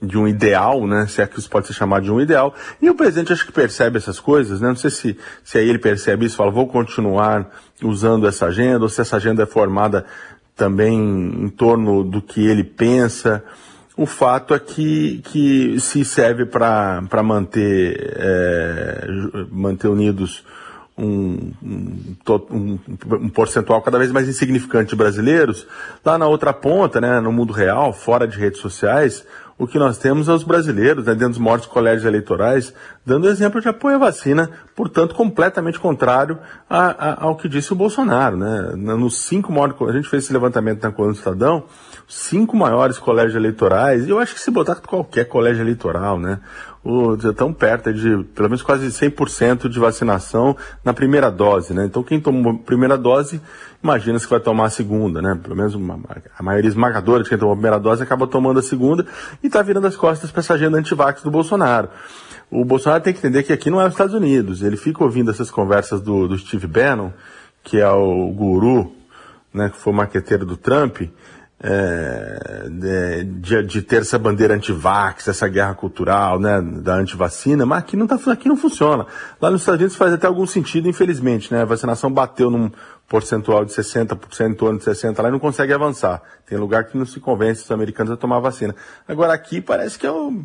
de 0.02 0.18
um 0.18 0.26
ideal, 0.26 0.86
né? 0.86 1.06
Se 1.06 1.22
é 1.22 1.26
que 1.26 1.38
isso 1.38 1.48
pode 1.48 1.68
ser 1.68 1.74
chamado 1.74 2.02
de 2.02 2.10
um 2.10 2.20
ideal. 2.20 2.54
E 2.80 2.90
o 2.90 2.94
presidente 2.94 3.32
acho 3.32 3.46
que 3.46 3.52
percebe 3.52 3.98
essas 3.98 4.18
coisas, 4.18 4.60
né? 4.60 4.68
Não 4.68 4.76
sei 4.76 4.90
se, 4.90 5.18
se 5.44 5.58
aí 5.58 5.68
ele 5.68 5.78
percebe 5.78 6.26
isso, 6.26 6.36
fala, 6.36 6.50
vou 6.50 6.66
continuar 6.66 7.48
usando 7.82 8.26
essa 8.26 8.46
agenda, 8.46 8.82
ou 8.82 8.88
se 8.88 9.00
essa 9.00 9.16
agenda 9.16 9.44
é 9.44 9.46
formada 9.46 10.04
também 10.56 10.98
em 11.44 11.48
torno 11.48 12.02
do 12.02 12.20
que 12.20 12.44
ele 12.46 12.64
pensa. 12.64 13.44
O 13.96 14.06
fato 14.06 14.54
é 14.54 14.58
que, 14.58 15.20
que 15.24 15.78
se 15.78 16.04
serve 16.04 16.46
para 16.46 17.22
manter, 17.22 18.14
é, 18.16 19.06
manter 19.50 19.86
unidos 19.86 20.42
um, 20.96 21.52
um, 21.62 22.78
um, 23.20 23.28
percentual 23.28 23.80
cada 23.82 23.98
vez 23.98 24.12
mais 24.12 24.28
insignificante 24.28 24.90
de 24.90 24.96
brasileiros, 24.96 25.66
lá 26.04 26.18
na 26.18 26.26
outra 26.26 26.52
ponta, 26.52 27.00
né, 27.00 27.20
no 27.20 27.32
mundo 27.32 27.52
real, 27.52 27.92
fora 27.92 28.26
de 28.26 28.38
redes 28.38 28.60
sociais, 28.60 29.26
o 29.58 29.66
que 29.66 29.78
nós 29.78 29.98
temos 29.98 30.28
é 30.28 30.32
os 30.32 30.42
brasileiros, 30.42 31.04
né, 31.04 31.12
dentro 31.14 31.30
dos 31.30 31.38
maiores 31.38 31.66
colégios 31.66 32.04
eleitorais, 32.04 32.74
dando 33.04 33.28
exemplo 33.28 33.60
de 33.60 33.68
apoio 33.68 33.96
à 33.96 33.98
vacina, 33.98 34.50
portanto, 34.74 35.14
completamente 35.14 35.78
contrário 35.78 36.38
a, 36.68 37.10
a, 37.10 37.24
ao 37.24 37.36
que 37.36 37.48
disse 37.48 37.72
o 37.72 37.76
Bolsonaro. 37.76 38.36
Né? 38.36 38.72
Nos 38.76 39.18
cinco 39.18 39.52
maiores, 39.52 39.76
a 39.80 39.92
gente 39.92 40.08
fez 40.08 40.24
esse 40.24 40.32
levantamento 40.32 40.82
na 40.82 40.90
coluna 40.90 41.14
do 41.14 41.18
Estadão, 41.18 41.64
cinco 42.08 42.56
maiores 42.56 42.98
colégios 42.98 43.36
eleitorais, 43.36 44.06
e 44.06 44.10
eu 44.10 44.18
acho 44.18 44.34
que 44.34 44.40
se 44.40 44.50
botar 44.50 44.76
qualquer 44.76 45.24
colégio 45.26 45.62
eleitoral, 45.62 46.18
né? 46.18 46.40
O, 46.84 47.16
tão 47.32 47.52
perto 47.52 47.92
de 47.92 48.24
pelo 48.34 48.48
menos 48.48 48.60
quase 48.60 48.88
100% 48.88 49.68
de 49.68 49.78
vacinação 49.78 50.56
na 50.84 50.92
primeira 50.92 51.30
dose, 51.30 51.72
né? 51.72 51.84
Então 51.84 52.02
quem 52.02 52.20
tomou 52.20 52.54
a 52.54 52.58
primeira 52.58 52.98
dose, 52.98 53.40
imagina 53.82 54.18
se 54.18 54.26
vai 54.26 54.40
tomar 54.40 54.64
a 54.64 54.70
segunda, 54.70 55.22
né? 55.22 55.38
Pelo 55.40 55.54
menos 55.54 55.76
uma, 55.76 56.00
a 56.36 56.42
maioria 56.42 56.68
esmagadora 56.68 57.22
de 57.22 57.28
quem 57.28 57.38
tomou 57.38 57.52
a 57.52 57.56
primeira 57.56 57.78
dose 57.78 58.02
acaba 58.02 58.26
tomando 58.26 58.58
a 58.58 58.62
segunda 58.62 59.06
e 59.40 59.46
está 59.46 59.62
virando 59.62 59.86
as 59.86 59.94
costas 59.94 60.32
para 60.32 60.40
essa 60.40 60.54
agenda 60.54 60.76
antivax 60.76 61.22
do 61.22 61.30
Bolsonaro. 61.30 61.88
O 62.50 62.64
Bolsonaro 62.64 63.02
tem 63.02 63.12
que 63.12 63.20
entender 63.20 63.44
que 63.44 63.52
aqui 63.52 63.70
não 63.70 63.80
é 63.80 63.86
os 63.86 63.92
Estados 63.92 64.14
Unidos. 64.14 64.62
Ele 64.62 64.76
fica 64.76 65.04
ouvindo 65.04 65.30
essas 65.30 65.50
conversas 65.50 66.00
do, 66.00 66.26
do 66.26 66.36
Steve 66.36 66.66
Bannon, 66.66 67.10
que 67.62 67.78
é 67.78 67.90
o 67.90 68.26
guru, 68.32 68.92
né, 69.54 69.70
que 69.70 69.76
foi 69.76 69.92
o 69.92 69.96
maqueteiro 69.96 70.44
do 70.44 70.56
Trump, 70.56 71.02
é, 71.62 72.66
de, 72.68 73.62
de, 73.62 73.82
ter 73.82 74.00
essa 74.00 74.18
bandeira 74.18 74.54
anti-vax, 74.54 75.28
essa 75.28 75.46
guerra 75.46 75.74
cultural, 75.74 76.40
né, 76.40 76.60
da 76.60 76.96
anti-vacina, 76.96 77.64
mas 77.64 77.78
aqui 77.78 77.96
não, 77.96 78.06
tá, 78.06 78.18
aqui 78.32 78.48
não 78.48 78.56
funciona. 78.56 79.06
Lá 79.40 79.50
nos 79.50 79.62
Estados 79.62 79.80
Unidos 79.80 79.96
faz 79.96 80.12
até 80.12 80.26
algum 80.26 80.44
sentido, 80.44 80.88
infelizmente, 80.88 81.52
né, 81.52 81.62
a 81.62 81.64
vacinação 81.64 82.10
bateu 82.10 82.50
num 82.50 82.70
percentual 83.08 83.64
de 83.64 83.72
60%, 83.72 84.50
em 84.50 84.54
torno 84.54 84.78
de 84.78 84.84
60% 84.84 85.22
lá 85.22 85.28
e 85.28 85.32
não 85.32 85.38
consegue 85.38 85.72
avançar. 85.72 86.20
Tem 86.46 86.58
lugar 86.58 86.84
que 86.84 86.98
não 86.98 87.06
se 87.06 87.20
convence 87.20 87.62
os 87.62 87.70
americanos 87.70 88.12
a 88.12 88.16
tomar 88.16 88.38
a 88.38 88.40
vacina. 88.40 88.74
Agora 89.06 89.32
aqui 89.32 89.60
parece 89.60 89.98
que 89.98 90.06
é 90.06 90.10
o, 90.10 90.42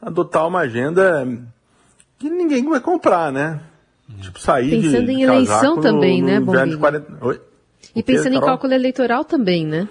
adotar 0.00 0.46
uma 0.46 0.60
agenda 0.60 1.26
que 2.18 2.30
ninguém 2.30 2.66
vai 2.68 2.80
comprar, 2.80 3.30
né? 3.30 3.60
Tipo, 4.20 4.38
sair 4.38 4.70
Pensando 4.82 5.06
de, 5.06 5.12
em 5.12 5.22
eleição 5.22 5.76
no, 5.76 5.82
também, 5.82 6.22
no 6.22 6.28
né, 6.28 6.40
Bombinho? 6.40 6.78
40... 6.78 7.40
E 7.94 8.02
pensando 8.02 8.34
em 8.34 8.40
cálculo 8.40 8.72
eleitoral 8.72 9.24
também, 9.24 9.66
né? 9.66 9.88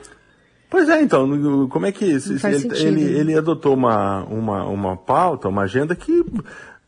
Pois 0.73 0.89
é, 0.89 1.03
então, 1.03 1.69
como 1.69 1.85
é 1.85 1.91
que 1.91 2.03
isso? 2.03 2.33
Ele, 2.47 3.03
ele, 3.03 3.19
ele, 3.19 3.37
adotou 3.37 3.75
uma, 3.75 4.23
uma, 4.23 4.65
uma 4.65 4.97
pauta, 4.97 5.47
uma 5.47 5.61
agenda 5.61 5.95
que 5.95 6.25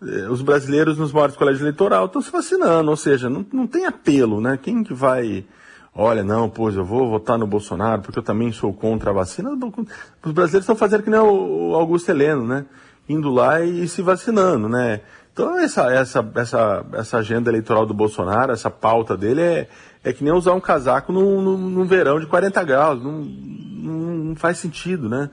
eh, 0.01 0.27
os 0.27 0.41
brasileiros 0.41 0.97
nos 0.97 1.13
maiores 1.13 1.35
colégios 1.35 1.61
eleitorais 1.61 2.07
estão 2.07 2.19
se 2.19 2.31
vacinando, 2.31 2.89
ou 2.89 2.97
seja, 2.97 3.29
não, 3.29 3.45
não 3.53 3.67
tem 3.67 3.85
apelo, 3.85 4.41
né? 4.41 4.57
Quem 4.59 4.83
que 4.83 4.91
vai, 4.91 5.45
olha, 5.93 6.23
não, 6.23 6.49
pois 6.49 6.75
eu 6.75 6.83
vou 6.83 7.07
votar 7.07 7.37
no 7.37 7.45
Bolsonaro 7.45 8.01
porque 8.01 8.17
eu 8.17 8.23
também 8.23 8.51
sou 8.51 8.73
contra 8.73 9.11
a 9.11 9.13
vacina. 9.13 9.51
Os 9.51 10.31
brasileiros 10.31 10.63
estão 10.63 10.75
fazendo 10.75 11.03
que 11.03 11.11
nem 11.11 11.19
o 11.19 11.75
Augusto 11.75 12.09
Heleno, 12.09 12.43
né? 12.43 12.65
Indo 13.07 13.29
lá 13.29 13.63
e 13.63 13.87
se 13.87 14.01
vacinando, 14.01 14.67
né? 14.67 15.01
Então 15.35 15.59
essa, 15.59 15.91
essa, 15.91 16.31
essa, 16.33 16.85
essa 16.93 17.17
agenda 17.17 17.51
eleitoral 17.51 17.85
do 17.85 17.93
Bolsonaro, 17.93 18.53
essa 18.53 18.69
pauta 18.69 19.17
dele 19.17 19.41
é, 19.41 19.67
é 20.01 20.13
que 20.13 20.23
nem 20.23 20.31
usar 20.31 20.53
um 20.53 20.61
casaco 20.61 21.11
num, 21.11 21.41
num, 21.41 21.57
num 21.57 21.85
verão 21.85 22.21
de 22.21 22.25
40 22.25 22.63
graus. 22.63 23.03
Não, 23.03 23.11
não, 23.19 24.35
faz 24.37 24.59
sentido, 24.59 25.09
né? 25.09 25.29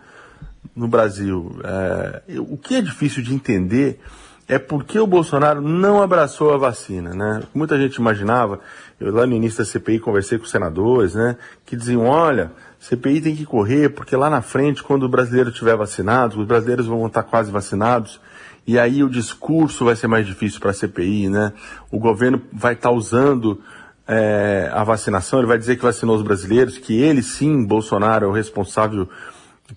No 0.75 0.88
Brasil. 0.88 1.57
É, 1.62 2.23
o 2.41 2.57
que 2.57 2.75
é 2.75 2.83
difícil 2.83 3.23
de 3.23 3.33
entender 3.33 4.01
é 4.49 4.59
porque 4.59 4.99
o 4.99 5.07
Bolsonaro 5.07 5.61
não 5.61 6.03
abraçou 6.03 6.53
a 6.53 6.57
vacina, 6.57 7.15
né? 7.15 7.45
Muita 7.55 7.79
gente 7.79 7.95
imaginava, 7.95 8.59
eu 8.99 9.15
lá 9.15 9.25
no 9.25 9.35
início 9.35 9.59
da 9.59 9.65
CPI 9.65 10.01
conversei 10.01 10.37
com 10.37 10.47
senadores, 10.47 11.15
né? 11.15 11.37
Que 11.65 11.77
diziam, 11.77 12.07
olha, 12.07 12.51
CPI 12.81 13.21
tem 13.21 13.37
que 13.37 13.47
correr, 13.47 13.91
porque 13.91 14.17
lá 14.17 14.29
na 14.29 14.43
frente, 14.43 14.83
quando 14.83 15.05
o 15.05 15.09
brasileiro 15.09 15.51
estiver 15.51 15.77
vacinado, 15.77 16.41
os 16.41 16.47
brasileiros 16.47 16.87
vão 16.87 17.07
estar 17.07 17.23
quase 17.23 17.53
vacinados, 17.53 18.21
e 18.66 18.79
aí 18.79 19.03
o 19.03 19.11
discurso 19.11 19.85
vai 19.85 19.96
ser 19.96 20.07
mais 20.07 20.27
difícil 20.27 20.61
para 20.61 20.70
a 20.70 20.75
CPI, 20.75 21.29
né? 21.29 21.53
O 21.90 21.98
governo 21.98 22.40
vai 22.53 22.75
estar 22.75 22.90
usando 22.90 23.61
é, 24.07 24.70
a 24.72 24.85
vacinação, 24.85 25.38
ele 25.38 25.48
vai 25.48 25.59
dizer 25.59 25.77
que 25.77 25.83
vacinou 25.83 26.16
os 26.16 26.22
brasileiros, 26.22 26.79
que 26.79 26.94
ele 26.94 27.22
sim, 27.22 27.64
Bolsonaro, 27.64 28.27
é 28.27 28.29
o 28.29 28.33
responsável 28.33 29.09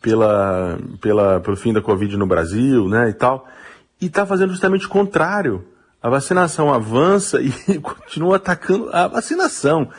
pela, 0.02 0.78
pela, 1.02 1.40
pelo 1.40 1.58
fim 1.58 1.74
da 1.74 1.82
Covid 1.82 2.16
no 2.18 2.28
Brasil, 2.28 2.88
né, 2.88 3.10
e 3.10 3.14
tal. 3.14 3.48
E 4.00 4.06
está 4.08 4.26
fazendo 4.26 4.52
justamente 4.52 4.86
o 4.86 4.90
contrário. 4.90 5.66
A 6.02 6.10
vacinação 6.10 6.72
avança 6.72 7.40
e 7.42 7.80
continua 7.80 8.36
atacando 8.36 8.90
a 8.92 9.08
vacinação. 9.08 9.90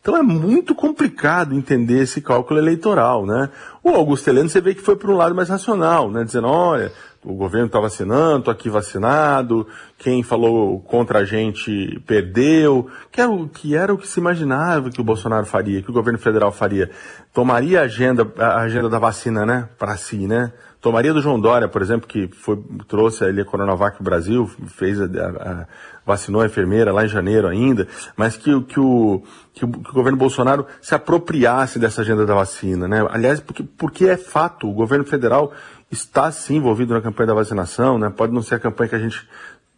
Então 0.00 0.16
é 0.16 0.22
muito 0.22 0.74
complicado 0.74 1.54
entender 1.54 2.02
esse 2.02 2.20
cálculo 2.20 2.58
eleitoral, 2.58 3.24
né? 3.24 3.48
O 3.84 3.90
Augusto 3.90 4.28
Heleno, 4.28 4.48
você 4.48 4.60
vê 4.60 4.74
que 4.74 4.82
foi 4.82 4.96
para 4.96 5.08
um 5.12 5.16
lado 5.16 5.32
mais 5.32 5.48
racional, 5.48 6.10
né? 6.10 6.24
Dizendo, 6.24 6.48
olha, 6.48 6.92
o 7.24 7.34
governo 7.34 7.66
está 7.66 7.78
vacinando, 7.78 8.38
estou 8.38 8.52
aqui 8.52 8.68
vacinado, 8.68 9.66
quem 10.02 10.20
falou 10.24 10.80
contra 10.80 11.20
a 11.20 11.24
gente 11.24 12.02
perdeu, 12.04 12.90
que 13.12 13.20
era, 13.20 13.30
o, 13.30 13.48
que 13.48 13.76
era 13.76 13.94
o 13.94 13.96
que 13.96 14.08
se 14.08 14.18
imaginava 14.18 14.90
que 14.90 15.00
o 15.00 15.04
Bolsonaro 15.04 15.46
faria, 15.46 15.80
que 15.80 15.90
o 15.90 15.92
governo 15.92 16.18
federal 16.18 16.50
faria. 16.50 16.90
Tomaria 17.32 17.80
a 17.80 17.84
agenda, 17.84 18.26
a 18.36 18.62
agenda 18.62 18.88
da 18.88 18.98
vacina, 18.98 19.46
né, 19.46 19.68
para 19.78 19.96
si, 19.96 20.26
né? 20.26 20.52
Tomaria 20.80 21.14
do 21.14 21.22
João 21.22 21.38
Dória, 21.38 21.68
por 21.68 21.80
exemplo, 21.80 22.08
que 22.08 22.26
foi, 22.26 22.60
trouxe 22.88 23.24
ali 23.24 23.40
a 23.40 23.44
Coronavac 23.44 24.02
Brasil, 24.02 24.50
fez 24.66 25.00
a, 25.00 25.04
a, 25.04 25.66
vacinou 26.04 26.42
a 26.42 26.46
enfermeira 26.46 26.92
lá 26.92 27.04
em 27.04 27.08
janeiro 27.08 27.46
ainda, 27.46 27.86
mas 28.16 28.36
que, 28.36 28.60
que, 28.62 28.80
o, 28.80 29.22
que, 29.54 29.64
o, 29.64 29.68
que 29.68 29.90
o 29.90 29.92
governo 29.92 30.18
Bolsonaro 30.18 30.66
se 30.80 30.96
apropriasse 30.96 31.78
dessa 31.78 32.00
agenda 32.00 32.26
da 32.26 32.34
vacina, 32.34 32.88
né? 32.88 33.06
Aliás, 33.10 33.38
porque, 33.38 33.62
porque 33.62 34.06
é 34.06 34.16
fato, 34.16 34.68
o 34.68 34.72
governo 34.72 35.04
federal 35.04 35.52
está 35.92 36.32
sim 36.32 36.56
envolvido 36.56 36.94
na 36.94 37.02
campanha 37.02 37.28
da 37.28 37.34
vacinação, 37.34 37.98
né? 37.98 38.10
Pode 38.10 38.32
não 38.32 38.42
ser 38.42 38.54
a 38.54 38.58
campanha 38.58 38.88
que 38.88 38.96
a 38.96 38.98
gente 38.98 39.28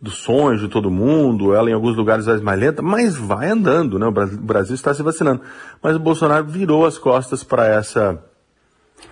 dos 0.04 0.18
sonhos 0.18 0.60
de 0.60 0.68
todo 0.68 0.90
mundo, 0.90 1.54
ela 1.54 1.70
em 1.70 1.72
alguns 1.72 1.96
lugares 1.96 2.28
é 2.28 2.36
mais 2.36 2.60
lenta, 2.60 2.82
mas 2.82 3.16
vai 3.16 3.48
andando, 3.48 3.98
né? 3.98 4.06
O 4.06 4.12
Brasil 4.12 4.74
está 4.74 4.92
se 4.92 5.02
vacinando. 5.02 5.40
Mas 5.82 5.96
o 5.96 5.98
Bolsonaro 5.98 6.44
virou 6.44 6.84
as 6.84 6.98
costas 6.98 7.42
para 7.42 7.66
essa 7.66 8.22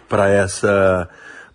para 0.07 0.29
essa 0.29 1.09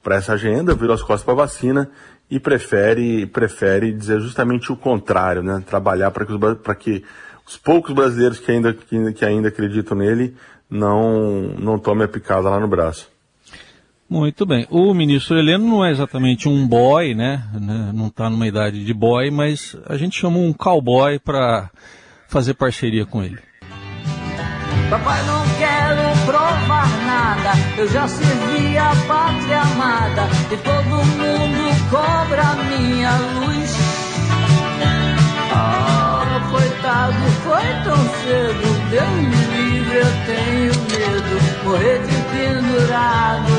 para 0.04 0.16
essa 0.16 0.34
agenda, 0.34 0.74
virou 0.74 0.96
as 0.96 1.04
costas 1.04 1.24
para 1.24 1.34
a 1.34 1.46
vacina 1.46 1.90
e 2.32 2.40
prefere, 2.40 3.28
prefere 3.28 3.94
dizer 3.94 4.20
justamente 4.20 4.72
o 4.72 4.76
contrário, 4.76 5.44
né? 5.44 5.64
Trabalhar 5.66 6.10
para 6.10 6.26
que, 6.26 6.34
os, 6.34 6.40
que 6.80 7.04
os 7.46 7.58
poucos 7.58 7.94
brasileiros 7.94 8.40
que 8.40 8.52
ainda, 8.52 8.74
que, 8.74 9.14
que 9.14 9.24
ainda 9.24 9.50
acreditam 9.50 9.98
nele 9.98 10.36
não, 10.68 11.54
não 11.60 11.78
tomem 11.78 12.06
a 12.06 12.08
picada 12.08 12.50
lá 12.50 12.60
no 12.60 12.68
braço. 12.68 13.08
Muito 14.10 14.46
bem. 14.46 14.66
O 14.70 14.94
ministro 14.94 15.38
Heleno 15.38 15.68
não 15.68 15.86
é 15.86 15.92
exatamente 15.92 16.48
um 16.48 16.66
boy, 16.66 17.14
né? 17.14 17.44
Não 17.94 18.08
está 18.08 18.30
numa 18.30 18.48
idade 18.48 18.86
de 18.86 18.94
boy, 18.94 19.30
mas 19.30 19.76
a 19.86 19.98
gente 19.98 20.18
chama 20.18 20.38
um 20.38 20.54
cowboy 20.54 21.20
para 21.20 21.70
fazer 22.28 22.54
parceria 22.54 23.06
com 23.06 23.22
ele. 23.22 23.40
Papai, 24.90 25.22
não 25.26 25.44
quero 25.58 26.26
provar 26.26 26.88
nada. 27.06 27.52
Eu 27.78 27.90
já 27.90 28.08
servi 28.08 28.78
a 28.78 28.94
pátria 29.08 29.62
amada 29.62 30.30
e 30.54 30.58
todo 30.58 30.86
mundo 30.86 31.90
cobra 31.90 32.56
minha 32.64 33.12
luz. 33.12 33.76
Ah, 35.54 36.48
coitado, 36.50 37.14
foi 37.44 37.84
tão 37.84 37.98
cedo. 38.22 38.90
Deus 38.90 39.10
me 39.10 39.42
livre, 39.58 39.98
eu 39.98 40.12
tenho 40.26 40.72
medo. 40.88 41.57
Morrer 41.68 42.00
de 42.00 42.16
pendurado. 42.32 43.54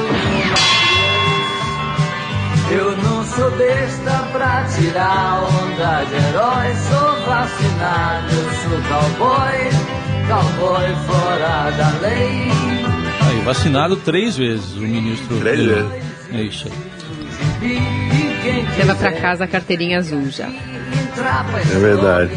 Eu 2.70 2.96
não 2.96 3.24
sou 3.24 3.50
besta 3.52 4.28
pra 4.32 4.64
tirar 4.64 5.44
onda 5.44 6.04
de 6.04 6.14
herói. 6.14 6.74
Sou 6.88 7.26
vacinado, 7.26 8.32
eu 8.32 8.46
sou 8.62 8.78
cowboy 8.88 9.98
cowboy 10.28 10.94
fora 11.06 11.70
da 11.70 11.88
lei. 12.00 12.50
Aí, 13.28 13.40
vacinado 13.44 13.96
três 13.96 14.36
vezes 14.36 14.76
o 14.76 14.80
ministro. 14.80 15.38
Três 15.40 15.58
vezes. 15.58 15.92
É 16.32 16.42
isso 16.42 16.68
aí. 16.68 17.78
Leva 18.76 18.94
para 18.94 19.12
casa 19.12 19.44
a 19.44 19.46
carteirinha 19.48 19.98
azul 19.98 20.28
já. 20.30 20.46
É 20.48 21.78
verdade. 21.78 22.30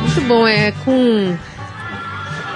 Muito 0.00 0.20
bom, 0.28 0.46
é 0.46 0.72
com 0.84 1.36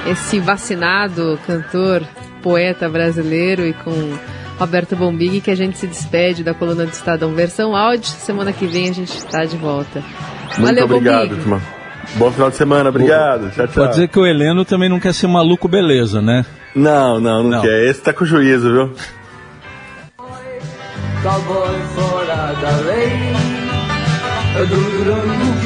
esse 0.06 0.38
vacinado 0.38 1.38
cantor, 1.46 2.02
poeta 2.42 2.88
brasileiro 2.88 3.66
e 3.66 3.72
com 3.72 3.92
Roberto 4.58 4.96
Bombig 4.96 5.40
que 5.40 5.50
a 5.50 5.54
gente 5.54 5.78
se 5.78 5.86
despede 5.86 6.42
da 6.42 6.54
coluna 6.54 6.84
do 6.84 6.92
Estadão 6.92 7.32
versão 7.34 7.74
áudio. 7.76 8.06
Semana 8.06 8.52
que 8.52 8.66
vem 8.66 8.88
a 8.88 8.92
gente 8.92 9.16
está 9.16 9.44
de 9.44 9.56
volta. 9.56 10.02
Muito 10.58 10.62
Valeu, 10.62 10.84
obrigado, 10.84 11.36
turma. 11.36 11.62
Bom 12.16 12.30
final 12.30 12.50
de 12.50 12.56
semana, 12.56 12.88
obrigado. 12.90 13.50
Tchau, 13.50 13.66
tchau. 13.66 13.74
Pode 13.74 13.90
dizer 13.90 14.08
que 14.08 14.18
o 14.18 14.26
Heleno 14.26 14.64
também 14.64 14.88
não 14.88 14.98
quer 14.98 15.14
ser 15.14 15.28
maluco, 15.28 15.68
beleza, 15.68 16.20
né? 16.20 16.44
Não, 16.74 17.20
não, 17.20 17.42
não, 17.42 17.50
não. 17.50 17.60
quer. 17.62 17.84
Esse 17.88 18.00
tá 18.00 18.12
com 18.12 18.24
juízo, 18.24 18.70
viu? 18.72 18.92
Cowboy 21.22 21.78
fora 21.94 22.54
da 22.60 22.76
lei, 22.86 23.10
do 24.66 25.59